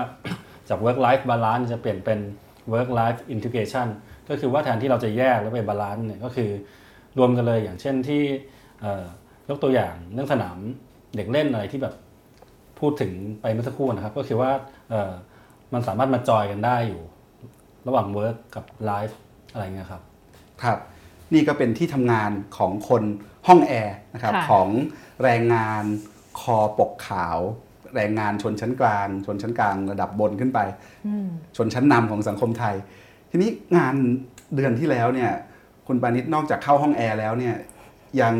[0.69, 2.19] จาก work life balance จะเปลี่ยนเป็น
[2.73, 3.87] work life integration
[4.29, 6.49] ก็คือว่าแทนที่เราจะแยกแล้วไป balance เนี่ยก็คือ
[7.17, 8.23] รวมกันเลยอย่างเช่นที่
[8.81, 9.05] เอ่อ
[9.49, 10.57] ยกตัวอย่างเรื่องสนาม
[11.15, 11.95] เด็กเล่นอะไรที่แบบ
[12.79, 14.51] พูดถึงไปเมื่อสักครู่นะครับ ก็คือว่า
[14.89, 15.11] เอ่อ
[15.73, 17.01] มันสามารถมาจอยกันได้อยู่
[17.87, 19.13] ระหว่าง work กับ life
[19.51, 20.01] อะไรเงี้ยครับ
[20.63, 20.79] ครับ
[21.33, 23.03] นี่ก็เป็นที่ทำงานของคน
[23.47, 24.69] ห้องแอร์นะครับค่ะของ
[25.23, 25.83] แรงงาน
[26.39, 27.39] คอปกขาว
[27.95, 30.59] แรงงานชนชั้นกลาง ชนชั้นกลางระดับบนขึ้นไป
[31.57, 32.75] ชนชั้นนำของสังคมไทย
[33.31, 33.95] ทีนี้งาน
[34.55, 35.31] เดือนที่แล้วเนี่ย
[35.87, 37.55] คุณปานิชนอกจากเข้าห้องแอร์แล้วเนี่ย
[38.21, 38.35] ยัง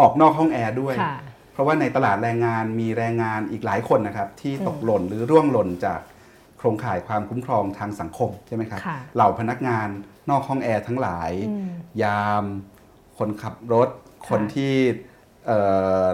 [0.00, 1.16] ออกนอกห้องแอร์ด้วยค่ะ
[1.52, 6.00] เพราะว่าในตลาดแรงงานมีแรงงานอีกหลายคนนะครับ ที่ตกหล่นหรือร่วงหล่นจาก
[6.60, 9.88] โครงข่ายความคุ้มครองทางสังคมใช่ไหมครับค่ะเหล่าพนักงาน
[10.30, 11.68] นอกห้องแอร์ทั้งหลายอืม
[12.02, 12.44] ยาม
[13.18, 13.88] คนขับรถ
[14.28, 14.74] คนค่ะที่
[15.46, 15.58] เอ่
[16.02, 16.06] อ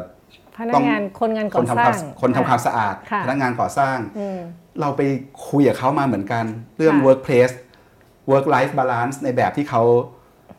[0.58, 4.38] พนักงานคนงานคก่อนทำสคร้าวางมคนทำความสะอาดค่ะพนักงานก่อสร้างอืม
[4.80, 5.02] เราไป
[5.48, 6.44] คุยกับเขามาเหมือนกัน
[6.76, 7.54] เรื่องค่ะ workplace
[8.30, 9.82] work life balance ในแบบที่เขา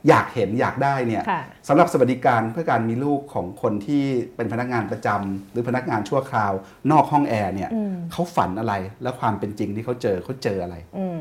[0.09, 4.03] อยากเห็นอยากได้เนี่ยค่ะสำหรับสวัสดิการเพื่อการมีลูกของคนที่
[4.35, 6.53] เป็นพนักงานประจำหรือพนักงานชั่วคราว
[6.91, 7.69] นอกห้องแอร์เนี่ย
[8.11, 8.73] เขาฝันอะไร
[9.03, 11.19] และความเป็นจริงที่เขาเจอเขาเจออะไรอืม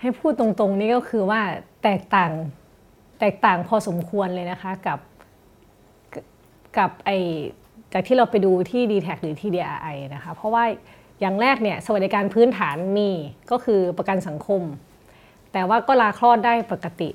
[0.00, 1.40] ให้พูดตรงๆนี่ก็คือว่า
[1.82, 2.32] แตกต่าง
[3.20, 4.98] แตกต่างพอสมควรเลยนะคะกับ
[6.78, 7.10] กับไอ
[7.92, 10.64] จากที่เราไปดูที่ d t แทหรือที่ DRI นะคะ เพราะว่า
[11.20, 13.10] อย่างแรกเนี่ยสวัสดิการพื้นฐานมี
[13.50, 14.62] ก็คือประกันสังคม
[15.52, 17.08] แต่ว่าก็ลาคลอดได้ปกติ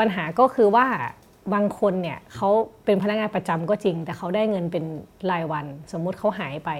[0.00, 0.86] ปัญหาก็คือว่า
[1.54, 2.48] บางคนเนี่ยเขา
[2.84, 4.84] เป็นพนักงานประจำก็จริง แต่เขาได้เงินเป็น
[5.30, 6.70] รายวัน สมมุติเขาหายไป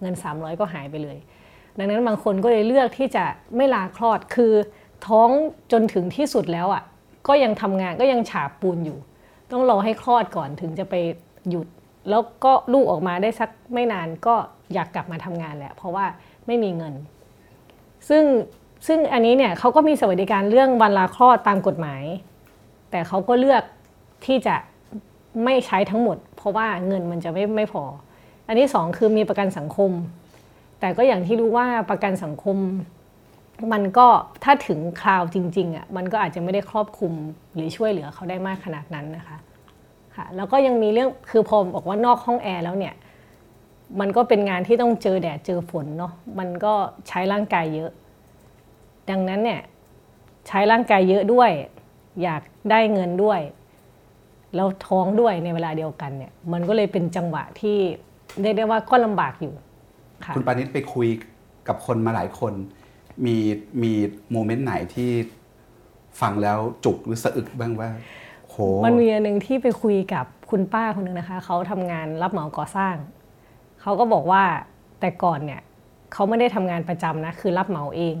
[0.00, 1.18] เงิน 300 ก็หายไปเลย
[1.78, 3.24] ดังนั้นบางคนก็เลยเลือกที่จะ
[3.56, 4.52] ไม่ลาคลอดคือ
[5.06, 5.30] ท้อง
[5.72, 6.82] จนถึงที่สุดแล้วอะ
[7.28, 8.98] ก็ยังทำงานก็ยังฉาบปูนอยู่
[9.52, 10.94] ต้องรอให้คลอดก่อนถึงจะไป
[11.50, 11.66] หยุด
[12.10, 14.34] แล้วก็ลูกออกมาได้สักไม่นานก็
[14.74, 16.06] อยากกลับมาทำงานแหละเพราะว่า
[16.46, 16.94] ไม่มีเงิน
[18.08, 18.24] ซึ่ง
[18.86, 22.02] ซึ่งอันนี้เนี่ยเขาก็มีสวัสดิการเรื่องวันลาคลอดตามกฎหมาย
[22.94, 23.62] แต่เขาก็เลือก
[24.26, 24.56] ที่จะ
[25.44, 27.84] ไม่ใช้ทั้งหมด เพราะว่าเงินมันจะไม่ไม่พอ
[28.46, 29.90] อันที่สองคือมีประกันสังคม
[30.80, 32.56] แต่ก็อย่างที่รู้ว่าประกันสังคม
[33.72, 34.06] มันก็
[34.44, 37.12] ถ้าถึงคราวจริงๆอะมันก็อาจจะไม่ได้ครอบคลุม
[37.54, 39.36] หรือช่วยเหลือเขาได้มากขนาดนั้นนะคะ
[40.16, 42.94] ค่ะแล้วก็ยังมีเรื่องคือพอบอกว่านอกห้องแอร์แล้วเนี่ย
[44.00, 46.74] มันก็เป็นงานที่ต้องเจอแดดเจอฝนเนาะมันก็
[47.08, 47.90] ใช้ร่างกายเยอะ
[49.10, 49.60] ดังนั้นเนี่ย
[50.48, 51.50] ใช้ร่างกายเยอะด้วย
[52.22, 53.40] อยากได้เงินด้วย
[54.54, 57.78] แล้วท้องด้วยในเวลาเดียวกันเนี่ย มันก็เลยเป็นจังหวะที่
[58.40, 59.54] เรียกได้ว่าก็ลำบากอยู่
[60.24, 61.08] ค่ะคุณปานิชไปคุย
[61.68, 62.52] กับคนมาหลายคน
[63.26, 63.36] มี
[63.82, 63.92] มี
[64.30, 65.10] โมเมนต์ไหนที่
[66.20, 67.90] ฟังแล้วจุกหรือสะอึกบ้างว่า
[68.48, 68.56] โห
[68.86, 72.94] มันมีอันหนึ่งที่ไปคุยกับคุณป้าคนหนึ่งนะคะเขาทำงานรับเหมาก่อสร้าง
[73.82, 74.42] เขาก็บอกว่า
[75.00, 75.60] แต่ก่อนเนี่ย
[76.12, 78.16] เขาไม่ได้ทำงานประจำนะคือรับเหมาเอง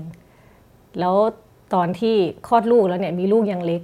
[0.98, 1.16] แล้ว
[1.74, 3.82] ตอนที่คลอดลูกแล้วเนี่ยมีลูกยังเล็ก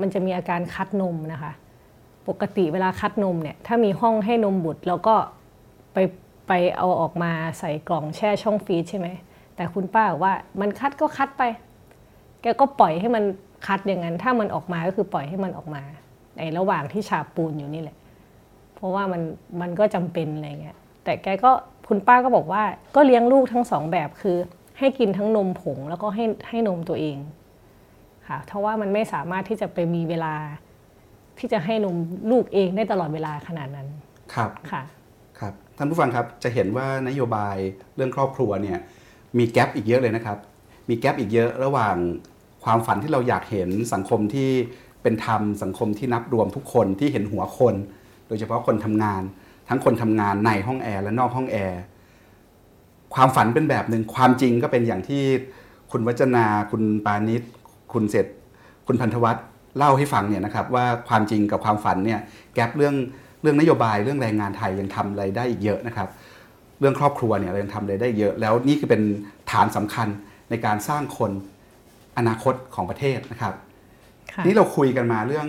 [0.00, 1.52] มันจะมีอาการคัดนมนะคะ
[2.28, 5.14] ปกติเวลาคัดนมเนี่ยถ้ามีห้องให้นมบุตรแล้วก็
[5.92, 5.98] ไป
[6.48, 9.08] ไปเอาออกมาใส่กล่องแช่ช่องฟรีซใช่ไหม
[9.56, 11.42] แต่คุณป้าบอกว่ามันคัดก็คัดไป
[12.42, 13.24] แกก็ปล่อยให้มัน
[13.66, 15.82] คัดอย่างนั้น ถ้ามันออกมาก็คือปล่อยให้มันออกมา
[16.36, 17.96] ในระหว่างที่ฉาบปูนอยู่นี่แหละ
[18.74, 19.22] เพราะว่ามัน
[19.60, 21.50] มันก็จำเป็นอะไรเงี้ยแต่แกก็
[21.88, 22.62] คุณป้าก็บอกว่า
[22.96, 24.36] ก็เลี้ยงลูกทั้งสองแบบคือ
[24.80, 27.18] ให้กินทั้งนมผงแล้วก็ให้ให้นมตัวเอง
[28.28, 30.34] ค่ะเพราะว่ามันไม่สามารถที่จะไปมีเวลา
[31.38, 31.96] ที่จะให้นม
[32.30, 33.88] ลูกเองได้ตลอดเวลาขนาดนั้น
[34.34, 34.82] ครับค่ะ
[35.38, 37.56] ครับท่านผู้ฟังครับจะเห็นว่านโยบาย
[37.96, 38.78] เรื่องครอบครัวเนี่ย
[39.38, 40.38] มีแกลบอีกเยอะเลยนะครับ
[40.88, 41.96] มีแกลบอีกเยอะระหว่าง
[42.64, 44.50] ความฝันที่เราอยากเห็นสังคมที่
[45.02, 47.74] เป็นธรรมสังคมที่นับรวมทุกคนที่เห็นหัวคน
[48.28, 49.22] โดยเฉพาะคนทำงาน
[49.68, 51.80] ทั้งคนทำงานในห้องแอร์และนอกห้องแอร์
[53.14, 55.22] ความฝันเป็นแบบหนึ่งความจริงก็เป็นอย่างที่
[55.92, 57.42] คุณวัจนาคุณปานิช
[57.92, 58.26] คุณเสร็จ
[58.86, 59.44] คุณพันธวัฒน์
[59.76, 62.20] เล่าให้ฟังเนี่ยนะครับว่าความจริงกับความฝันเนี่ย
[62.54, 62.94] แกลบเรื่อง
[63.42, 66.08] เรื่องนโยบายเรื่องแรงงานไทยยังทำอะไรได้อีกเยอะนะครับ
[66.80, 69.02] เรื่องครอบครัวเนี่ยเรายังทำอะไรได้เยอะ แล้วนี่คือเป็น
[69.50, 70.08] ฐานสำคัญ
[70.50, 71.30] ในการสร้างคน
[72.18, 73.54] อนาคตของประเทศนะครับ
[74.32, 75.48] ค่ะนี่เราคุยกันมาเรื่อง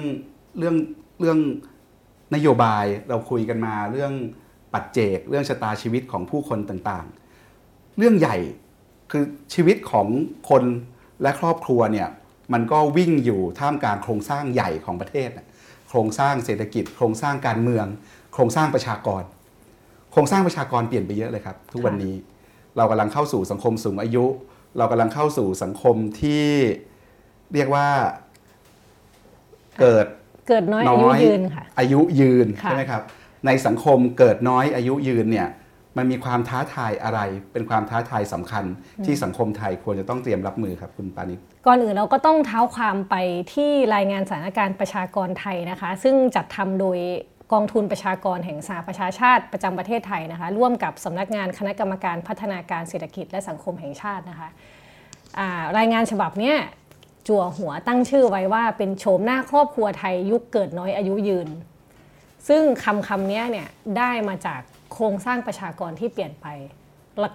[0.60, 0.76] เรื่อง
[1.20, 1.38] เรื่อง
[2.36, 4.14] นโยบายเราคุยกันมาเรื่อง
[4.74, 7.21] ปัจเจก เรื่องชะตาชีวิตของผู้คนต่างๆ
[8.02, 8.38] เรื่องใหญ่
[9.12, 9.24] คือ
[9.54, 10.08] ชีวิตของ
[10.50, 10.64] คน
[11.22, 12.08] และครอบครัวเนี่ย
[12.54, 15.48] มันก็วิ่งอยู่ท่ามกลางโครงสร้างใหญ่ของประเทศน่ะ
[15.90, 17.86] โครงสร้างเศรษฐกิจ โครงสร้างการเมือง
[18.34, 19.24] โครงสร้างประชากร
[20.12, 22.16] โครงสร้างประชากรเปลี่ยนไปเยอะเลยครับ ทุกวันนี้
[22.78, 24.26] เรากำลังเข้าสู่สังคมสูงอายุ
[24.78, 26.46] เรากำลังเข้าสู่สังคมที่
[27.54, 27.88] เรียกว่า
[29.80, 30.06] เกิด
[30.50, 33.04] เกิดน้อยอายุยืนค่ะอายุยืนค่ะใช่ไหมครับ
[33.46, 35.48] ในสังคมเกิดน้อยอายุยืนเนี่ย
[35.98, 37.20] มันมีความท้าทายอะไร
[37.54, 38.64] เป็นความท้าทายสำคัญ
[39.06, 43.16] ที่สังคมไทยควรจะต้องเตรียมรับมือครับคุณปานิชก่อนอื่นเราก็ต้องเท้าความไป
[43.54, 46.98] ที่รายงานสถานการณ์ประชากรไทยนะคะ ซึ่งจัดทำโดย
[47.54, 54.50] กองทุนประชากรแห่งสหประชาชาติประจำประเทศไทยนะคะ ร่วมกับสำนักงานคณะกรรมการพัฒนาการเศรษฐกิจและสังคมแห่งชาตินะคะ
[55.40, 56.58] อ่ารายงานฉบับเนี้ย
[57.28, 61.48] จั่วหัวตั้งชื่อไว้ว่าเป็นโฉมหน้าครอบครัวไทยยุคเกิดน้อยอายุยืน
[62.48, 63.68] ซึ่งคำคำนี้เนี่ย
[63.98, 64.62] ได้มาจาก
[64.94, 66.48] โครงสร้างประชากรที่เปลี่ยนไป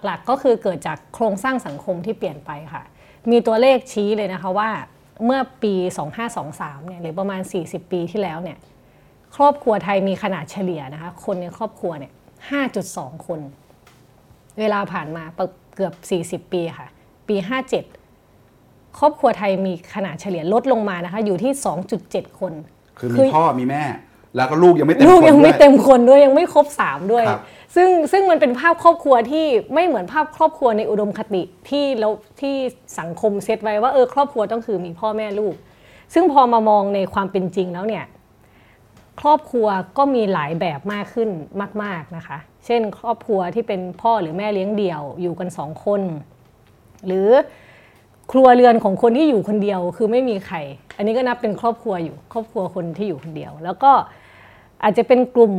[0.05, 2.83] หลักๆก็คือเกิดจากโครงสร้างสังคมที่เปลี่ยนไปค่ะ
[3.31, 4.69] มีตัวเลขชี้เลยนะคะว่า
[5.25, 5.73] เมื่อปี
[6.31, 8.57] 2523 เนี่ยหรือประมาณ 40 ปีที่แล้วเนี่ย
[9.35, 12.11] ครอบครัวไทยมีขนาดเฉลี่ยนะคะคนในครอบครัวเนี่ย
[12.69, 13.39] 5.2 คน
[14.59, 15.23] เวลาผ่านมา
[15.75, 15.93] เกือบ
[16.47, 16.87] 40 ปีค่ะ
[17.27, 17.35] ปี
[18.17, 21.51] 57 ครอบครัวไทยมีขนาดเฉลี่ยลดลงมานะคะอยู่ที่
[21.95, 22.53] 2.7 คน
[22.97, 23.83] คือมีพ่อมีแม่
[24.37, 27.41] แล้วก็ลูกยังไม่เต็มลูกคนยังไม่ด้วยเต็มคนด้วยยังไม่ครบสามด้วยครับ
[27.75, 32.09] ซึ่งซึ่งมันเป็นภาพครอบครัวที่ไม่เหมือนภาพครอบครัวในอุดมคติที่เรา
[32.41, 32.55] ที่
[32.99, 35.55] สังคมเซตไว้ว่าเออครอบครัวต้องคือมีพ่อแม่ลูก
[36.13, 38.05] ซึ่งพอมามองในความเป็นจริงแล้วเนี่ย
[39.21, 39.67] ครอบครัว
[39.97, 41.29] ก็มีหลายแบบมากขึ้น
[41.83, 46.01] มาก ๆนะคะ เช่น ครอบครัวที่เป็นพ่อหรือแม่เลี้ยงเดี่ยวอยู่กันสองคน
[47.05, 47.29] หรือ
[48.31, 50.57] ครัวเรือนของคนที่อยู่คนเดียวคือไม่มีใคร
[50.97, 53.91] อันนี้ก็นับเป็นครอบครัวอยู่ ครอบครัวคนที่อยู่คนเดียว แล้วก็
[54.83, 55.53] อาจจะเป็นกลุ่ม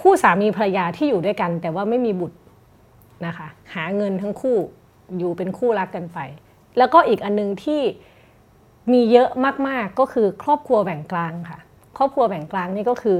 [0.00, 2.38] คู่สามีภรรยาที่อยู่ด้วยกัน แต่ว่าไม่มีบุตร
[3.26, 4.56] นะคะหาเงินทั้งคู่
[5.18, 6.18] อยู่เป็นคู่รักกันไป
[6.78, 7.82] แล้วก็อีกอันนึงที่
[8.92, 9.28] มีเยอะ
[9.68, 11.58] มากๆก็คือครอบครัวแบ่งกลางค่ะ
[11.96, 13.18] ครอบครัวแบ่งกลางนี่ก็คือ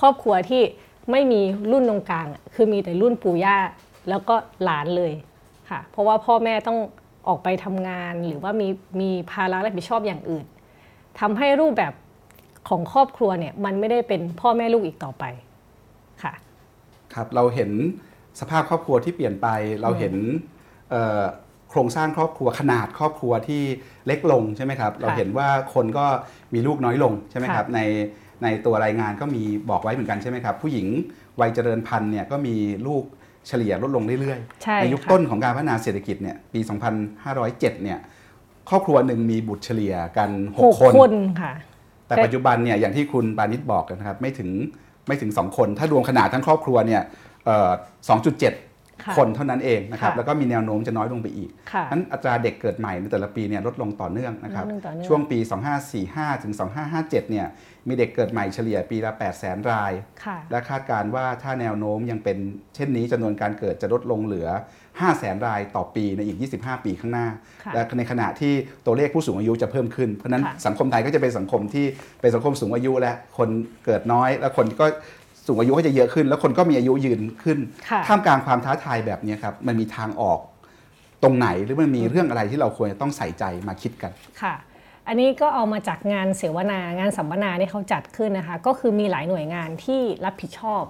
[0.00, 0.62] ครอบครัวที่
[1.10, 1.40] ไม่มี
[1.72, 3.56] รุ่นตรงกลาง คือมีแต่รุ่นปู่ย่า
[4.08, 4.34] แล้วก็
[4.64, 5.12] หลานเลย
[5.70, 6.78] ค่ะ เพราะว่าพ่อแม่ต้อง
[7.28, 8.68] ออกไปทำงานหรือว่ามี
[9.00, 10.44] มีภาระรับผิดชอบอย่างอื่น
[11.20, 11.92] ทำให้รูปแบบ
[12.68, 15.24] ของครอบครัวเนี่ยมันไม่ได้เป็นพ่อแม่ลูกอีกต่อไป
[16.22, 16.32] ค่ะ
[17.14, 17.70] ครับเราเห็น
[18.40, 19.48] สภาพครอบครัวที่เปลี่ยนไป
[19.82, 20.14] เราเห็น
[20.90, 21.22] เอ่อ
[21.70, 23.62] โครงสร้างครอบครัวขนาดครอบครัวที่
[24.06, 26.06] เล็กลงใช่ไหมครับ เราเห็นว่าคนก็
[26.54, 27.80] มีลูกน้อยลงใช่ไหมครับค่ะใน
[28.42, 30.86] ในตัวรายงานก็มีบอกไว้เหมือนกันใช่ไหมครับ ผู้หญิง
[31.40, 32.54] วัยเจริญพันธุ์เนี่ยก็มี
[32.86, 33.04] ลูก
[33.48, 36.60] เฉลี่ยลดลงเรื่อยใช่ๆในยุคค่ะต้นของการพัฒนาเศรษฐกิจเนี่ยปี
[37.16, 37.98] 2507 เนี่ย
[38.68, 41.52] ครอบครัวหนึ่งมีบุตรเฉลี่ยกันหก6คนคนค่ะ
[42.08, 44.50] แต่ปัจจุบันเนี่ยอย่างที่คุณปานิชบอกนะครับไม่ถึง
[45.06, 47.02] ไม่ถึง 2 คน ถ้ารวมขนาดทั้งครอบครัวเนี่ย
[47.46, 55.38] เอ่อ2.7ค่ะคนเท่านั้นเองนะครับค่ะแล้วก็มีแนวโน้มจะน้อยลงไปอีกค่ะนั้นอัตราเด็กเกิดใหม่ในแต่ละปีเนี่ยลดลงต่อเนื่องนะครับลดลงต่อเนื่องช่วงปี
[55.90, 56.52] 2545 ถึง
[56.92, 57.46] 2557 เนี่ย
[57.88, 59.92] มีเด็กเกิดใหม่เฉลี่ยปีละ 8 0 0 0 0ราย
[60.24, 62.38] ค่ะและคาดการณ์ว่าถ้าแนวโน้มยังเป็น
[62.74, 64.48] เช่นนี้จำนวนการเกิดจะลดลงเหลือ
[65.00, 67.26] 5 0 0 0 0 0รายต่อปีในอีก 25 ปีข้างหน้า
[67.64, 68.52] ค่ะและในขณะที่
[68.86, 71.86] ตัวเลขผู้สูงอายุจะเพิ่มขึ้น เพราะฉะนั้นค่ะสังคมไทยก็จะเป็นสังคมที่
[72.20, 73.48] เป็นสังคมสูงอายุและคน
[73.84, 74.86] เกิดน้อย และคนก็
[75.46, 77.58] สูงอายุก็จะเยอะขึ้น แล้วคนก็มีอายุยืนขึ้น
[77.90, 80.38] ค่ะท่ามกลางความท้าทายแบบนี้ครับมันมีทางออก
[81.22, 84.54] ตรงไหนหรือมันมีเรื่องอะไรที่เราควรจะต้องใส่ใจมาคิดกันค่ะ
[85.08, 90.82] อันนี้ก็เอามาจากงานเสวนางานสัมมนาที่เขาจัดขึ้นนะคะ ก็คือมีหลายหน่วยงานที่รับผิดชอบ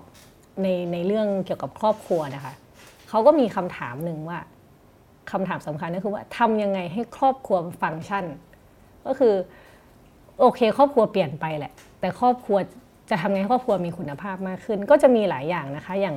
[0.63, 2.53] ในในเรื่องเกี่ยวกับครอบครัวนะคะ
[3.09, 4.39] เขาก็มีคำถามหนึ่งว่า
[5.31, 8.25] คำถามสำคัญก็คือว่าทำยังไงให้ครอบครัวฟังก์ชัน
[9.07, 9.35] ก็คือ
[10.41, 12.59] โอเค ครอบครัวเปลี่ยนไปแหละ แต่ครอบครัว
[13.11, 16.17] จะทำไงให้ครอบครัวมีคุณภาพมากขึ้น ก็จะมีหลายอย่างนะคะ อย่าง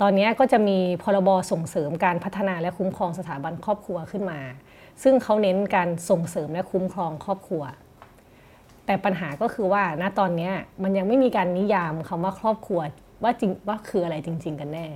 [0.00, 4.40] ตอนนี้ก็จะมีพรบส่งเสริมการพัฒนาและคุ้มครองสถาบันครอบครัวขึ้นมา
[5.02, 7.62] ซึ่งเขาเน้นการส่งเสริมและคุ้มครองครอบครัว
[8.86, 10.50] แต่ปัญหาก็คือว่าณตอนนี้
[10.82, 12.80] มันยังไม่มีการนิยามคำว่าครอบครัว
[13.22, 14.86] ว่าจริงว่าคืออะไรจริง ๆ กันแน่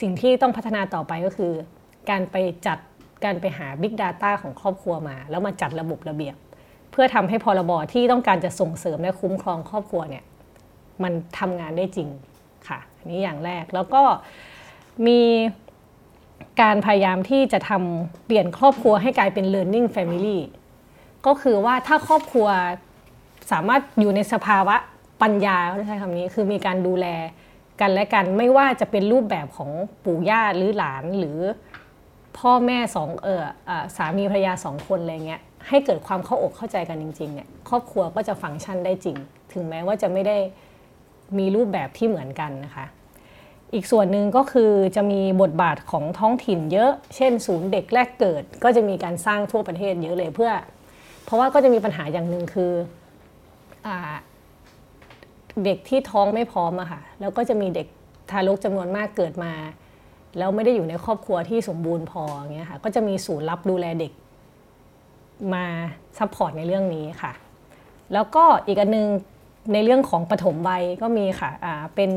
[0.00, 1.52] สิ่งที่ต้องพัฒนาต่อไปก็คือ
[2.10, 2.36] การไป
[2.66, 2.78] จัด
[3.24, 6.36] การไปหา Big Data ของครอบครัวมา แล้วมาจัดระบบระเบียบ
[6.90, 10.24] เพื่อทำให้พรบที่ต้องการจะส่งเสริมและคุ้มครองครอบครัวเนี่ย
[11.02, 12.08] มันทำงานได้จริง
[12.68, 14.02] ค่ะอันนี้อย่างแรกแล้วก็
[15.06, 15.20] มี
[16.62, 20.38] การพยายามที่จะทำเปลี่ยนครอบครัวให้กลายเป็น learning family
[21.26, 22.48] ก็คือว่าถ้าครอบครัว
[23.52, 24.76] สามารถอยู่ในสภาวะ
[25.22, 27.06] ปัญญาเขาใช้คำนี้คือมีการดูแล
[27.80, 29.70] กันและกันไม่ว่าจะเป็นรูปแบบของ
[30.04, 31.38] ปู่ย่าหรือหลานหรือ
[32.38, 33.42] พ่อแม่สองเออ
[33.96, 39.16] สามีภรรยาสองคนอะไรเงี้ยให้เกิดความเข้าอกเข้าใจกันจริงๆเนี่ยครอบครัวก็จะฟังก์ชันได้จริง
[39.52, 40.38] ถึงแม้ว่าจะไม่ได้
[41.38, 42.86] มีรูปแบบที่เหมือนกันนะคะ
[43.74, 50.52] อีกส่วนหนึ่งก็คือจะมีบทบาทของท้องถิ่นเยอะ เช่น ศูนย์เด็กแรกเกิด ก็จะมีการสร้างทั่วประเทศเยอะเลยเพื่อ
[51.24, 52.72] เพราะว่าก็จะมีปัญหาอย่างหนึ่งคือ
[53.86, 53.88] อ
[55.64, 57.86] เด็กที่ท้องไม่พร้อมอะค่ะแล้วก็จะมีเด็ก
[58.30, 59.52] ทารกจำนวนมากเกิดมา
[60.38, 64.12] แล้วไม่ได้อยู่ในครอบครัวที่สมบูรณ์พออย่างเงี้ยค่ะก็จะมีศูนย์รับดูแลเด็ก
[65.54, 65.64] มา
[66.18, 67.32] support ในเรื่องนี้ค่ะ
[68.12, 69.06] แล้วก็อีกอันนึง
[69.72, 72.10] ในเรื่องของปฐมวัยก็มีค่ะอ่าเป็น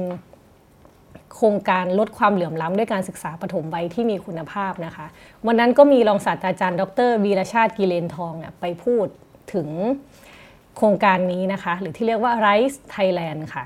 [1.36, 5.05] โครงการลดความเหลื่อมล้ำด้วยการศึกษาปฐมวัยที่มีคุณภาพนะคะ
[5.47, 9.05] วันนั้นก็มีรองศาสตราจารย์ ดรวีรชาติกิเลนทองเนี่ยไปพูด
[9.53, 9.67] ถึง
[10.78, 13.65] โครงการนี้นะคะ หรือที่เรียกว่า RIECE Thailand ค่ะ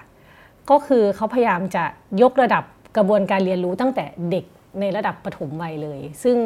[0.69, 1.83] ก็คือเขาพยายามจะ
[2.21, 2.63] ยกระดับ
[2.97, 4.45] กระบวนการเรียนรู้ตั้งแต่เด็ก
[4.79, 6.37] ในระดับปฐมวัยเลย ซึ่ง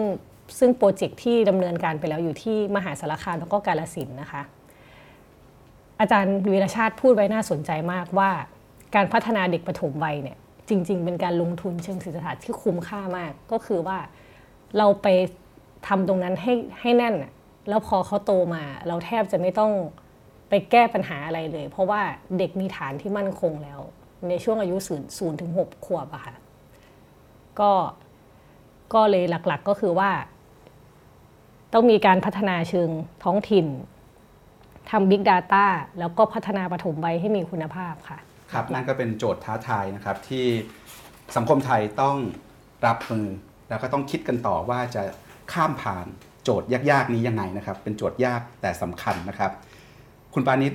[0.59, 4.41] ซึ่งโปรเจกต์ที่ดำเนินการไปแล้วอยู่ที่มหาสารคามแล้วก็กาลสินนะคะ
[5.99, 8.29] อาจารย์วีรชาติพูดไว้น่าสนใจมากว่า
[8.95, 10.37] การพัฒนาเด็กปฐมวัยเนี่ย
[10.69, 13.97] จริง ๆ เป็นการลงทุนเชิงเศรษฐศาสตร์ที่คุ้มค่ามาก ก็คือว่า
[14.77, 15.07] เราไป
[15.87, 17.15] ทำตรงนั้นให้ให้แน่น
[17.69, 19.71] แล้วพอเขาโตมา เราแทบจะไม่ต้อง
[20.53, 22.01] ไปแก้ปัญหาอะไรเลย เพราะว่า
[22.37, 23.79] เด็กมีฐานที่มั่นคงแล้ว
[24.29, 26.35] ในช่วงอายุศูนย์ศูนย์ถึงหกขวบอะค่ะ
[27.59, 27.71] ก็
[28.93, 30.11] ก็เลยหลักๆก็คือว่า
[31.73, 32.89] ต้องมีการพัฒนาเชิง
[33.23, 33.67] ท้องถิ่น
[34.91, 35.65] ทำ Big Data
[35.99, 38.19] แล้วก็พัฒนาปฐมวัยให้มีคุณภาพค่ะ
[38.51, 40.45] ครับ นั่นก็เป็นโจทย์ท้าทายนะครับ ที่
[41.35, 42.17] สังคมไทยต้อง
[42.85, 43.27] รับมือ
[43.69, 45.01] แล้วก็ต้องคิดกันต่อว่าจะ
[45.53, 46.05] ข้ามผ่าน
[46.43, 49.51] โจทย์ยากๆนี้ยังไงนะครับ เป็นโจทย์ยากแต่สำคัญนะครับ
[50.33, 50.73] คุณปานิช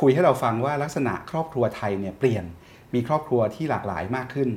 [0.00, 2.44] คุยให้เราฟังว่าลักษณะครอบครัวไทยเนี่ยเปลี่ยน
[2.94, 4.48] มีครอบครัวที่หลากหลายมากขึ้น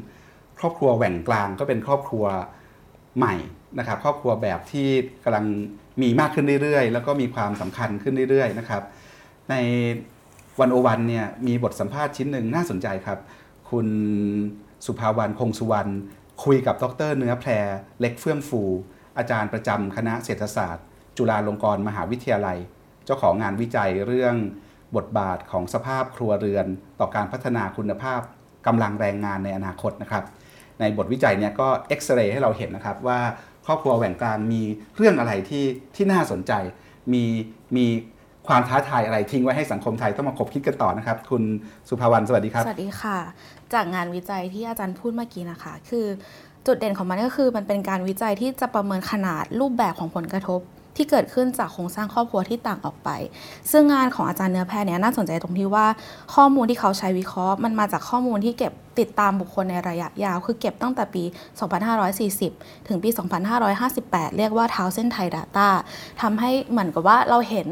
[0.60, 2.26] ครอบครัวแหว่งกลางก็เป็นครอบครัว
[3.18, 3.36] ใหม่
[3.80, 4.88] นะครับ ครอบครัวแบบที่
[5.24, 5.46] กำลัง
[6.02, 8.84] มีมากขึ้นเรื่อยๆ แล้วก็มีความสำคัญขึ้นเรื่อยๆนะครับ
[9.50, 9.56] ใน
[10.60, 13.20] วันโอวันเนี่ยมีบทสัมภาษณ์ชิ้นหนึ่งน่าสนใจครับ
[13.70, 13.88] คุณ
[14.86, 15.92] สุภาวรรณคงสุวรรณ
[16.44, 17.52] คุยกับดรเนื้อแพร
[18.00, 18.62] เล็กเฟื่องฟู
[19.18, 20.86] อาจารย์ประจำคณะเศรษฐศาสตร์
[21.18, 22.58] จุฬาลงกรณ์มหาวิทยาลัย
[23.06, 24.36] เจ้าของงานวิจัยเรื่อง
[24.96, 26.66] บทบาทของสภาพครัวเรือน
[27.00, 28.20] ต่อการพัฒนาคุณภาพ
[28.68, 30.24] กำลังแรงงานในอนาคตนะครับ
[30.80, 33.20] ในบทวิจัยเนี่ยก็เอ็กซเรย์ให้เราเห็นนะครับว่า
[33.66, 34.62] ครอบครัวแหว่งกลางมี
[34.96, 36.54] เรื่องอะไรที่ที่น่าสนใจ
[37.14, 37.24] มี
[37.78, 37.86] มี
[38.48, 41.44] ความท้าทายอะไรทิ้งไว้ให้สังคมไทยต้องมาคบคิดกันต่อนะครับ คุณ
[41.90, 43.18] สุภาวรรณสวัสดีครับ สวัสดีค่ะ
[43.74, 46.06] จากงานวิจัยที่อาจารย์พูดเมื่อกี้นะคะ คือ
[46.68, 50.62] จุดเด่นของมันก็คือมันเป็นการวิจัยที่จะประเมินขนาดรูปแบบของผลกระทบ
[50.96, 53.10] ที่เกิดขึ้นจากโครงสร้างครอบครัวที่ต่างออกไป
[53.72, 55.86] ซึ่งงานของอาจารย์เนื้อแพทย์เนี่ยน่าสนใจตรงที่ว่า
[56.36, 61.24] ข้อมูลที่เขาใช้วิเคราะห์ มันมาจากข้อมูลที่เก็บติดตามบุคคลในระยะยาว คือเก็บตั้งแต่ปี
[62.06, 63.10] 2540 ถึงปี
[63.74, 65.70] 2558 เรียกว่าเท้าเส้นไทย Data
[66.22, 67.68] ทำให้เหมือนกับว่าเราเห็น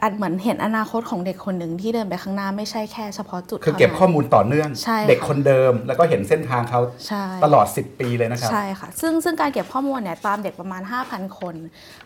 [0.00, 11.54] อ่ออันเหมือนเห็นอนาคตของเด็กคนหนึ่งที่เดินไปข้างหน้าไม่ใช่แค่เฉพาะจุดคือเก็บท่านั้นข้อมูลต่อเนื่องใช่ค่ะเด็กคนเดิมแล้วก็เห็นเส้นทางเขาใช่ตลอด 10 ปีเลยนะครับใช่ค่ะซึ่งซึ่งการเก็บข้อมูลเนี่ยตามเด็กประมาณ 5,000 คน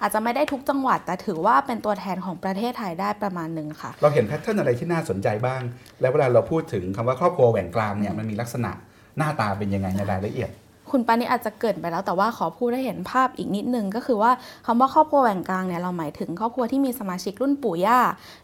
[0.01, 5.62] อาจจะไม่ได้ทุกจังหวัด แต่ถือว่าเป็นตัวแทนของประเทศไทยได้ประมาณหนึ่งค่ะ เราเห็นแพทเทิร์นอะไรที่น่าสนใจบ้าง
[6.01, 8.70] แล้วเวลาเราพูดถึงคำว่าครอบครัวแหว่งกลางเนี่ยมันมีลักษณะ
[9.18, 10.51] หน้าตาเป็นยังไงในรายละเอียด
[10.93, 14.30] คุณปานี่อาจจะเกิดไปแล้ว แต่ว่าขอพูดให้เห็นภาพอีกนิดนึงก็คือว่า
[14.66, 17.99] คำว่าครอบครัวแหว่งกลางเนี่ยเราหมายถึงครอบครัวที่มีสมาชิกรุ่นปู่ย่า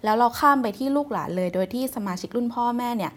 [0.04, 3.12] แล้วเราข้ามไปที่ลูกหลานเลย โดยที่สมาชิกรุ่นพ่อแม่เนี่ย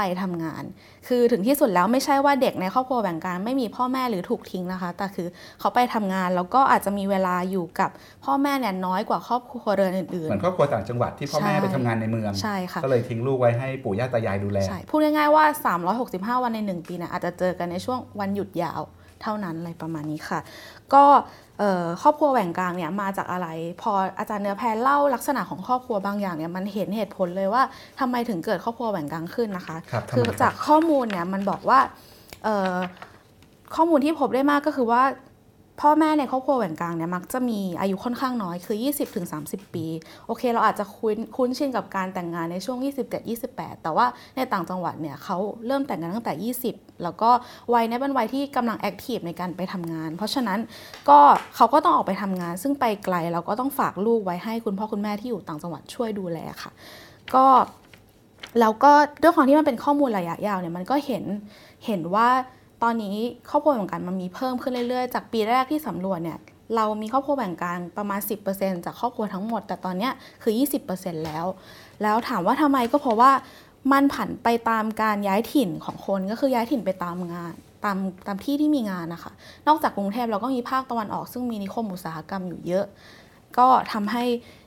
[0.00, 0.64] ไปทำงาน
[1.08, 5.28] คือถึงที่สุดแล้วไม่ใช่ว่าเด็กในครอบครัวแบ่งกลางไม่มีพ่อแม่หรือถูกทิ้งนะคะ แต่คือ
[5.60, 7.90] เขาไปทำงานแล้วก็อาจจะมีเวลาอยู่กับ
[8.24, 15.44] พ่อแม่เนี่ยน้อยกว่าครอบครัวเรือนอื่นเหมือนครอบครัวต่างจังหวัดที่พ่อแม่ใช่ไปทำงานในเมืองใช่ค่ะก็เลยทิ้งลูกไว้ให้ปู่ย่าตายายดูแลใช่พูดง่ายๆว่า
[15.94, 18.82] 365 วันใน 1 ปีเนี่ยอาจจะเจอกันในช่วงวันหยุดยาว
[19.22, 20.40] เท่านั้นอะไรประมาณนี้ค่ะ
[20.94, 21.04] ก็
[21.58, 23.48] เอ่อครอบครัวแหว่งกลางเนี่ยมาจากอะไร
[23.82, 27.62] พออาจารย์เนื้อแพรเล่าลักษณะของครอบครัวบางอย่างเนี่ยมันเห็นเหตุผลเลยว่า
[28.00, 31.78] ทำไมถึงเกิดครอบครัวแหว่งกลางขึ้นนะคะครับทำไมคือครับจากข้อมูลเนี่ยมันบอกว่า
[32.44, 32.74] เอ่อ
[33.76, 35.02] ข้อมูลที่พบได้มากก็คือว่า
[35.80, 38.76] พ่อแม่ในครอบครัวแหว่งกลางเนี่ยมักจะมีอายุค่อนข้างน้อยคือ
[39.26, 39.86] 20-30 ปี
[40.26, 42.78] โอเค เราอาจจะคุ้นคุ้นชินกับการแต่งงานในช่วง
[43.30, 44.06] 27-28 แต่ว่า
[44.36, 47.30] ในต่างจังหวัดเนี่ยเขาเริ่มแต่งงานตั้งแต่ 20 แล้วก็
[47.72, 50.58] วัยนี้เป็นวัยที่กำลังแอคทีฟในการไปทำงาน เพราะฉะนั้น
[51.08, 51.18] ก็
[51.56, 56.70] เขาก็ต้องออกไปทำงาน ซึ่งไปไกลเราก็ต้องฝากลูกไว้ให้คุณพ่อคุณแม่ที่อยู่ต่างจังหวัดช่วยดูแลค่ะ
[57.34, 57.46] ก็
[58.60, 61.24] แล้วก็ด้วยความที่มันเป็นข้อมูลระยะยาวเนี่ยมันก็เห็น
[61.86, 62.28] เห็นว่า
[62.82, 63.16] ตอนนี้
[63.50, 66.38] ครอบครัวแบ่งกันมันมีเพิ่มขึ้นเรื่อยๆ จากปีแรกที่สำรวจเนี่ย
[66.76, 68.20] เรามีครอบครัวแบ่งกลางประมาณ
[68.52, 70.08] 10%จากครอบครัวทั้งหมด แต่ตอนนี้
[70.42, 70.52] คือ
[70.88, 71.46] 20%แล้ว
[72.02, 73.30] แล้วถามว่าทำไมก็เพราะว่า
[73.92, 77.54] มันผันไปตามการย้ายถิ่นของคนก็คือย้ายถิ่นไปตามงาน
[77.84, 79.32] ตามตามที่ที่มีงานนะคะ
[79.68, 82.84] นอกจากกรุงเทพเราก็มีภาคตะวันออก ซึ่งมีนิคมอุตสาหกรรมอยู่เยอะ
[83.58, 84.24] ก็ทำให้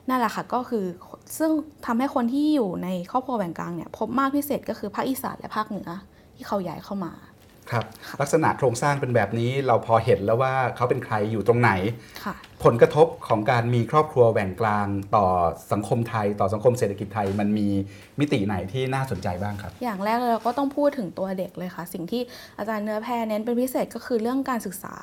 [0.08, 0.84] นั่นแหละค่ะก็คือ
[1.38, 1.50] ซึ่ง
[1.86, 5.88] ทำให้คนที่อยู่ในครอบครัวแบ่งกลางเนี่ยพบมากพิเศษก็คือภาคอีสานและภาคเหนือ
[6.34, 7.12] ที่เขาย้ายเข้ามา
[7.72, 7.84] ครับ
[8.20, 11.70] ลักษณะโครงสร้างเป็นแบบนี้เราพอเห็นแล้วว่าเขาเป็นใครอยู่ตรงไหน
[12.24, 12.34] ค่ะ
[12.64, 14.86] ผลกระทบของการมีครอบครัวแหว่งกลาง
[15.16, 15.26] ต่อ
[15.72, 17.68] สังคมไทย ต่อสังคมเศรษฐกิจไทยมันมี
[18.20, 22.22] มิติไหนที่น่าสนใจบ้างครับ อย่างแรกเลยเราก็ต้องพูดถึงตัวเด็กเลยค่ะ สิ่งที่
[22.58, 24.94] อาจารย์เนื้อแพรเน้นเป็นพิเศษก็คือเรื่องการศึกษา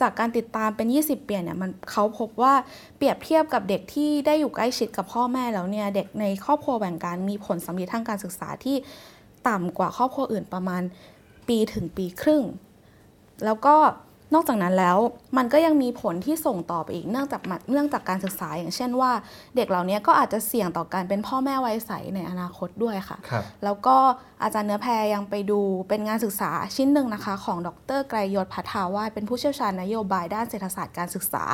[0.00, 2.54] จากการติดตามเป็น 20 เปลี่ยนเนี่ยมันเขาพบว่า
[2.96, 8.76] เปรียบเทียบกับเด็กที่ได้อยู่ใกล้ชิดกับพ่อแม่แล้วเนี่ยเด็กในครอบครัวแบ่งการมีผลสำลิดทางการศึกษาที่
[9.48, 10.82] ต่ำกว่าครอบครัวอื่นประมาณ
[11.48, 12.42] ปีถึงปีครึ่ง
[13.44, 13.74] แล้วก็
[14.34, 14.98] นอกจากนั้นแล้ว
[15.36, 19.12] มันก็ยังมีผลที่ส่งต่อไปอีกเนื่องจากมันเนื่องจากการศึกษาอย่างเช่นว่า
[19.56, 23.96] เด็กเหล่านี้ก็อาจจะเสี่ยงต่อการเป็นพ่อแม่วัยใสในอนาคตด้วยค่ะครับแล้วก็
[24.42, 27.68] อาจารย์เนื้อแพรยังไปดูเป็นงานศึกษาชิ้นหนึ่งนะคะ ของด
[27.98, 31.44] รไกรยศพัฒาวาสเป็นผู้เชี่ยวชาญนโยบายด้านเศรษฐศาสตร์การศึกษา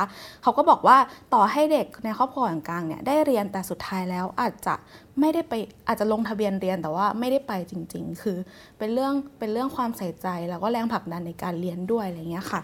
[0.43, 0.97] เขาก็บอกว่า
[1.33, 4.75] ต่อให้เด็กในครอบครัวกลางๆเนี่ยได้เรียนแต่สุดท้ายแล้วอาจจะ
[5.19, 5.53] ไม่ได้ไป
[5.87, 8.37] อาจจะลงทะเบียนเรียนแต่ว่าไม่ได้ไปจริง ๆ คือ
[8.77, 12.61] เป็นเรื่องเป็นเรื่องความใส่ใจแล้วก็แรงผลักดันในการเรียนด้วยอะไรเงี้ยค่ะ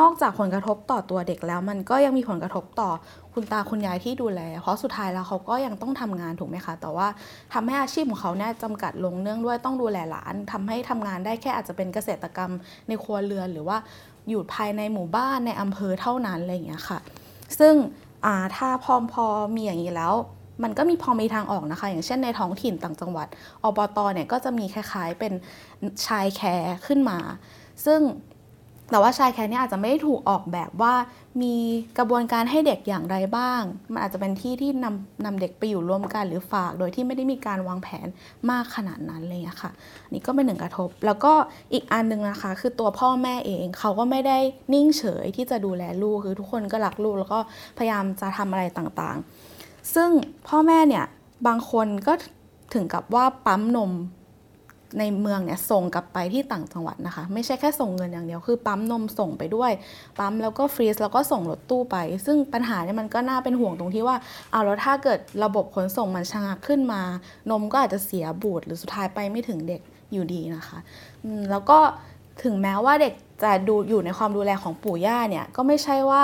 [0.00, 2.90] นอกจากผลกระทบต่อตัวเด็กแล้ว มันก็ยังมีผลกระทบต่อ
[3.34, 7.08] คุณตาคุณยายที่ดูแล เพราะสุดท้ายแล้วเขาก็ยังต้องทำงานถูกไหมคะ แต่ว่า
[7.52, 12.52] ทำให้อาชีพของเขาเนี่ยจำกัดลงเนื่องด้วยต้องดูแลหลานทำให้ทำงานได้แค่อาจจะเป็นเกษตรกรรม
[12.88, 13.76] ในครัวเรือน หรือว่า
[14.28, 16.98] อยู่ภายในหมู่บ้านในอำเภอเท่านั้นอะไรอย่างเงี้ยค่ะ
[17.58, 17.74] ซึ่ง
[18.56, 20.14] ถ้าพอพอมีอย่างนี้แล้ว
[20.62, 23.28] มันก็มีพอมีทางออกนะคะ อย่างเช่นในท้องถิ่นต่างจังหวัด
[23.64, 25.32] อบตเนี่ยก็จะมีคล้ายๆเป็น
[26.06, 27.18] ชายแคร์ขึ้นมา
[27.84, 28.00] ซึ่ง
[28.90, 30.94] แต่ว่าชายแคร์เนี่ยอาจจะไม่ได้ถูกออกแบบว่า
[31.42, 31.54] มี
[31.98, 38.08] กระบวนการให้เด็กอย่างไรบ้าง มันอาจจะเป็นที่ที่นำนำเด็กไปอยู่ร่วมกันหรือฝาก โดยที่ไม่ได้มีการวางแผน
[38.50, 39.70] มากขนาดนั้นเลยอะค่ะ
[40.10, 41.32] นนี่ก็เป็นหนึ่งกระทบ แล้วก็
[41.72, 44.38] อีกอันหนึ่งนะคะ คือตัวพ่อแม่เองเขาก็ไม่ได้
[44.72, 47.38] นิ่งเฉยที่จะดูแลลูกคือทุกคนก็รักลูกแล้วก็
[47.78, 49.33] พยายามจะทำอะไรต่างๆ
[49.94, 50.08] ซึ่ง
[50.48, 51.04] พ่อแม่เนี่ย
[51.46, 52.12] บางคนก็
[52.74, 53.92] ถึงกับว่าปั๊มนม
[54.98, 59.72] ในเมืองเนี่ยส่งกลับไปที่ต่างจังหวัดนะคะ ไม่ใช่แค่ส่งเงินอย่างเดียวคือปั๊มนมส่งไปด้วย
[60.18, 64.16] ปั๊มแล้วก็ฟรีซแล้วก็ส่งรถตู้ไป ซึ่งปัญหาเนี่ยมันก็น่าเป็นห่วงตรงที่ว่า
[64.50, 67.02] เอาแล้วถ้าเกิดระบบขนส่งมันชะงักขึ้นมา
[67.50, 69.80] นมก็อาจจะเสียบูดหรือสุดท้ายไปไม่ถึงเด็ก
[70.12, 70.78] อยู่ดีนะคะ
[71.50, 71.78] แล้วก็
[72.42, 76.22] ถึงแม้ว่าเด็กจะดูอยู่ในความดูแลของปู่ย่าเนี่ยก็ไม่ใช่ว่า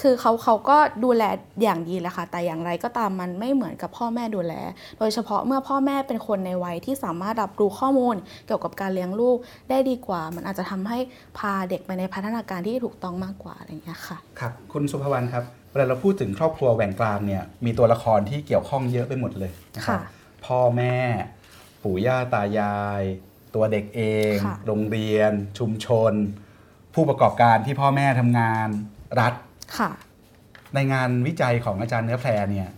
[0.00, 1.22] คือเขาเขาก็ดูแล
[1.62, 4.54] อย่างดีแหละค่ะ แต่อย่างไรก็ตามมันไม่เหมือนกับพ่อแม่ดูแล
[4.98, 9.38] โดยเฉพาะเมื่อพ่อแม่เป็นคนในวัยที่สามารถรับรู้ข้อมูล เกี่ยวกับการเลี้ยงลูก
[9.70, 10.98] ได้ดีกว่า มันอาจจะทำให้
[11.38, 20.96] พาเด็กไปในพัฒนาการที่ถูกต้องมากกว่าอะไรอย่างเงี้ยค่ะ ครับ คุณสุภวรรณครับ เวลาเราพูดถึงครอบครัวแหว่งกลางเนี่ย มีตัวละครที่เกี่ยวข้องเยอะไปหมดเลยนะครับค่ะพ่อแม่
[21.82, 23.02] ปู่ย่าตายาย
[23.54, 26.12] ตัวเด็กเองค่ะโรงเรียน ชุมชน
[26.94, 28.68] ผู้ประกอบการที่พ่อแม่ทำงาน
[29.20, 29.32] รัฐ
[29.76, 29.90] ค่ะ
[30.74, 32.70] ในงานวิจัยของอาจารย์เนื้อแพรเนี่ย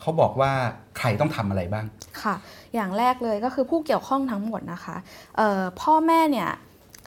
[0.00, 0.52] เขาบอกว่า
[0.98, 1.86] ใครต้องทำอะไรบ้าง
[2.22, 2.34] ค่ะ
[2.74, 4.96] อย่างแรกเลยก็คือผู้เกี่ยวข้องทั้งหมดนะคะ
[5.36, 6.50] เอ่อพ่อแม่เนี่ย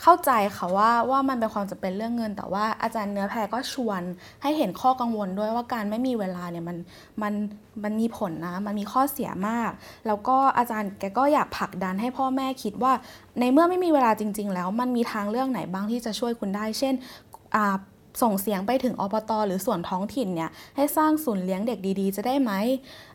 [0.03, 4.01] เข้าใจค่ะว่าว่ามันเป็นความจำเป็นเรื่องเงิน แต่ว่าอาจารย์เนื้อแพรก็ชวน
[4.41, 6.78] ให้เห็นข้อกังวลด้วยว่าการไม่มีเวลาเนี่ยมัน
[7.22, 7.34] มัน
[7.84, 9.72] มันมีผลนะ มันมีข้อเสียมาก
[10.07, 12.93] แล้วก็อาจารย์แกก็อยากผลักดันให้พ่อแม่คิดว่า
[13.39, 16.93] ในเมื่อไม่มีเวลาจริง ๆ แล้วมันมีทางเลือกไหนบ้างที่จะช่วยคุณได้ เช่น
[17.55, 17.76] อ่า
[18.22, 22.51] ส่งเสียงไปถึงอบตหรือส่วนท้องถิ่นเนี่ยให้สร้างศูนย์เลี้ยงเด็กดีๆ จะได้ไหม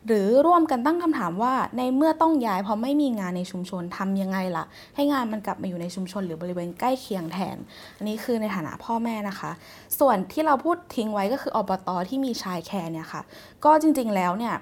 [0.07, 7.57] หรือร่วมกันตั้งคำถามว่า ในเมื่อต้องย้ายเพราะไม่มีงานในชุมชนทำยังไงล่ะ ให้งานมันกลับมาอยู่ในชุมชนหรือบริเวณใกล้เคียงแทน
[7.97, 9.51] อันนี้คือในฐานะพ่อแม่นะคะ
[9.99, 13.21] ส่วนที่เราพูดทิ้งไว้ก็คืออบตที่มีชายแคร์เนี่ยค่ะ
[13.65, 14.55] ก็จริงๆแล้วเนี่ย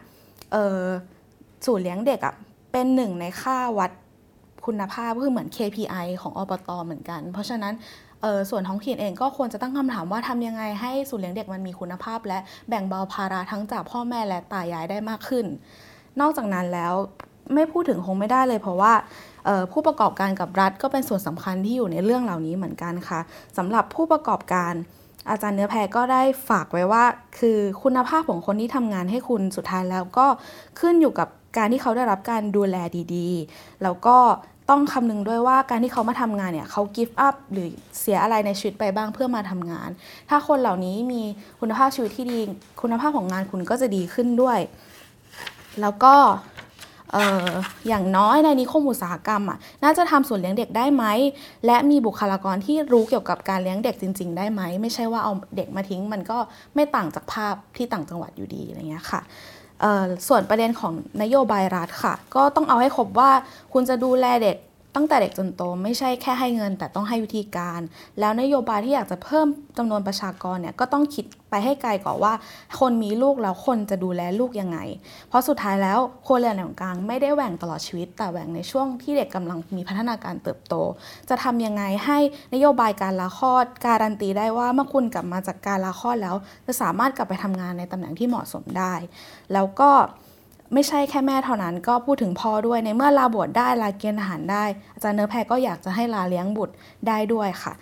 [1.66, 2.34] ศูนย์เลี้ยงเด็กอะ่ะ
[2.72, 3.91] เป็นหนึ่งในค่าวัด
[4.66, 7.74] คุณภาพก็คือเหมือน KPI ของอบตเหมือนกัน เพราะฉะนั้น
[8.26, 15.46] ออส่วนท้องถิ่นเองก็ควรจะตั้งคำถามว่าทำยังไงให้ศูนย์เลี้ยงเด็กมันมีคุณภาพ และแบ่งเบาภาระทั้งจากพ่อแม่และตายายได้มากขึ้น
[16.22, 16.94] นอกจากนั้นแล้ว
[17.54, 18.94] ไม่พูดถึงคงไม่ได้เลยเพราะว่า
[19.72, 23.20] ผู้ประกอบการกับรัฐก็เป็นส่วนสำคัญที่อยู่ในเรื่องเหล่านี้เหมือนกันค่ะ
[23.58, 24.74] สำหรับผู้ประกอบการ
[25.30, 27.04] อาจารย์เนื้อแพรก็ได้ฝากไว้ว่า
[27.40, 30.28] คือคุณภาพของคนที่ทำงานให้คุณสุดท้ายแล้วก็
[30.80, 32.78] ขึ้นอยู่กับการที่เขาได้รับการดูแล
[33.16, 34.18] ดีๆ แล้วก็
[34.70, 37.68] ต้องคำนึงด้วยว่าการที่เขามาทำงานเนี่ยเขา give up หรือ
[37.99, 39.89] เสียอะไรในชีวิตไปบ้างเพื่อมาทำงาน
[40.30, 41.22] ถ้าคนเหล่านี้มี
[41.59, 42.39] คุณภาพชีวิตที่ดี
[42.82, 44.59] คุณภาพของงานคุณก็จะดีขึ้นด้วย
[45.82, 46.16] แล้วก็
[47.11, 47.26] เอ่
[47.88, 51.05] อย่างน้อยในนิคมอุตสาหกรรมอะน่าจะทำศูนย์เลี้ยงเด็กได้ไหม
[51.66, 56.38] และมีบุคลากรที่รู้เกี่ยวกับการเลี้ยงเด็กจริง ๆ ได้ไหม ไม่ใช่ว่าเอาเด็กมาทิ้งมันก็
[56.76, 59.22] ไม่ต่างจากภาพที่ต่างจังหวัดอยู่ดีอะไรเงี้ยค่ะ
[60.28, 63.32] ส่วนประเด็นของนโยบายรัฐค่ะ ก็ต้องเอาให้ครบว่า
[63.74, 64.58] คุณจะดูแลเด็ก
[64.96, 67.80] ตั้งแต่เด็กจนโตไม่ใช่แค่ให้เงิน แต่ต้องให้วิธีการ
[68.20, 72.34] แล้วนโยบายที่อยากจะเพิ่มจำนวนประชากรเนี่ยก็ต้องคิดไปให้ไกลก่อนว่า
[72.80, 74.80] คนมีลูกแล้วคนจะดูแลลูกยังไง
[75.30, 80.76] เพราะสุดท้ายแล้วครัวเรือนของกลางไม่ได้แหว่งตลอดชีวิต แต่แหว่งในช่วงที่เด็กกำลังมีพัฒนาการเติบโต
[81.30, 82.20] จะทำยังไงให้
[82.54, 86.36] นโยบายการลาคลอด การันตีได้ว่าเมื่อคุณกลับมาจากการลาคลอดแล้ว
[86.68, 88.94] จะสามารถกลับไปทำงานในตำแหน่งที่เหมาะสมได้
[89.54, 89.89] แล้วก็
[90.74, 94.64] ไม่ใช่แค่แม่เท่านั้นก็พูดถึงพ่อด้วยในเมื่อลาบวชได้ลาเกณฑ์อาหารได้
[94.94, 96.74] อาจารย์เนื้อแพรก็อยากจะให้ลาเลี้ยงบุตร
[97.08, 97.74] ได้ด้วยค่ะ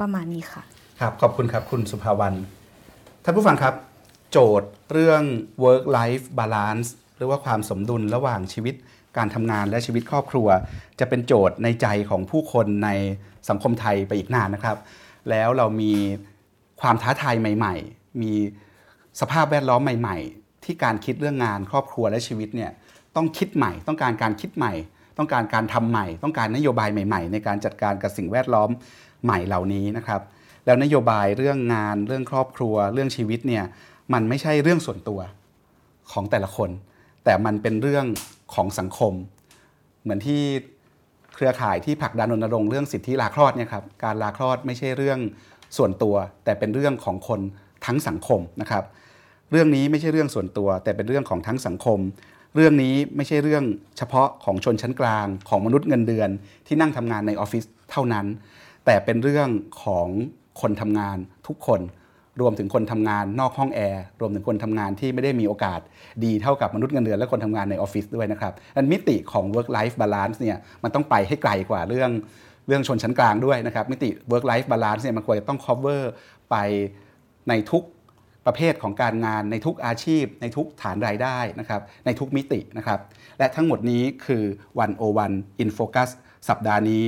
[0.00, 0.62] ประมาณนี้ค่ะ
[1.00, 2.36] ครับขอบคุณครับคุณสุภาวรรณ
[3.24, 3.74] ท่านผู้ฟังครับ
[4.32, 5.22] โจทย์เรื่อง
[5.64, 8.74] work life balance หรือว่าความสมดุลระหว่างชีวิต
[9.16, 10.48] การทำงานและชีวิตครอบครัว
[11.00, 12.88] จะเป็นโจทย์ในใจของผู้คนใน
[13.48, 14.76] สังคมไทยไปอีกนานนะครับ
[15.30, 15.92] แล้วเรามี
[16.80, 18.32] ความท้าทายใหม่ ๆ มี
[19.20, 22.70] สภาพแวดล้อมใหม่ ๆ ที่การคิดเรื่องงานครอบครัวและชีวิตเนี่ย
[23.16, 24.72] ต้องคิดใหม่ ต้องการการคิดใหม่
[25.18, 28.70] ต้องการการทำใหม่ ต้องการนโยบายใหม่ ๆ ในการจัดการกับสิ่งแวดล้อม
[29.24, 30.20] ใหม่เหล่านี้นะครับ
[30.66, 33.64] แล้วนโยบายเรื่องงานเรื่องครอบครัว เรื่องชีวิตเนี่ย
[34.12, 35.20] มันไม่ใช่เรื่องส่วนตัว
[36.12, 36.70] ของแต่ละคน
[37.24, 38.06] แต่มันเป็นเรื่อง
[38.54, 39.12] ของสังคม
[40.02, 40.40] เหมือนที่
[41.34, 45.18] เครือข่ายที่ผลักดันรณรงค์เรื่องสิทธิลาคลอดเนี่ยครับการลาคลอดไม่ใช่เรื่อง
[45.76, 47.40] ส่วนตัว แต่เป็นเรื่องของคน
[47.86, 48.84] ทั้งสังคมนะครับ
[49.50, 51.98] เรื่องนี้ไม่ใช่เรื่องส่วนตัว แต่เป็นเรื่องของทั้งสังคม
[52.54, 53.64] เรื่องนี้ไม่ใช่เรื่อง
[53.98, 56.28] เฉพาะของชนชั้นกลาง ของมนุษย์เงินเดือน
[56.66, 58.26] ที่นั่งทำงานในออฟฟิศเท่านั้น
[58.84, 59.48] แต่เป็นเรื่อง
[59.82, 60.08] ของ
[60.60, 61.80] คนทำงานทุกคน
[62.40, 65.80] รวมถึงคนทำงานนอกห้องแอร์รวมถึงคนทำงานที่ไม่ได้มีโอกาส
[66.24, 72.10] ดีเท่ากับมนุษย์เงินเดือนและคนทำงานในออฟฟิศด้วยนะครับอันมิติของ work life balance เนี่ยมันต้องไปให้ไกลกว่าเรื่อง
[72.66, 76.02] เรื่องชนชั้นกลางด้วยนะครับมิติ work life balance เนี่ยมันควรจะต้อง cover
[76.50, 76.56] ไป
[77.48, 77.82] ในทุก
[78.50, 83.00] ประเภทของการงานในทุกอาชีพ ในทุกฐานรายได้นะครับในทุกมิตินะครับ
[83.38, 84.44] และทั้งหมดนี้คือ
[84.78, 85.32] วันโอวัน
[85.62, 86.10] in focus
[86.48, 87.06] สัปดาห์นี้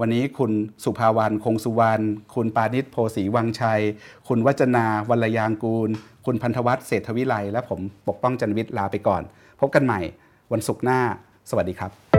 [0.00, 0.52] วันนี้คุณ
[0.84, 2.04] สุภาวรรณคงสุวรรณ
[2.34, 3.82] คุณปานิชโพสีวังชัย
[4.28, 5.90] คุณวัจนาวัลยางกูล
[6.26, 9.22] คุณพันธวัฒน์เศรษฐวิไลและผมปกป้องจันวิทย์ลาไปก่อน
[9.60, 10.00] พบกันใหม่
[10.52, 11.00] วันศุกร์หน้า
[11.50, 12.09] สวัสดีครับ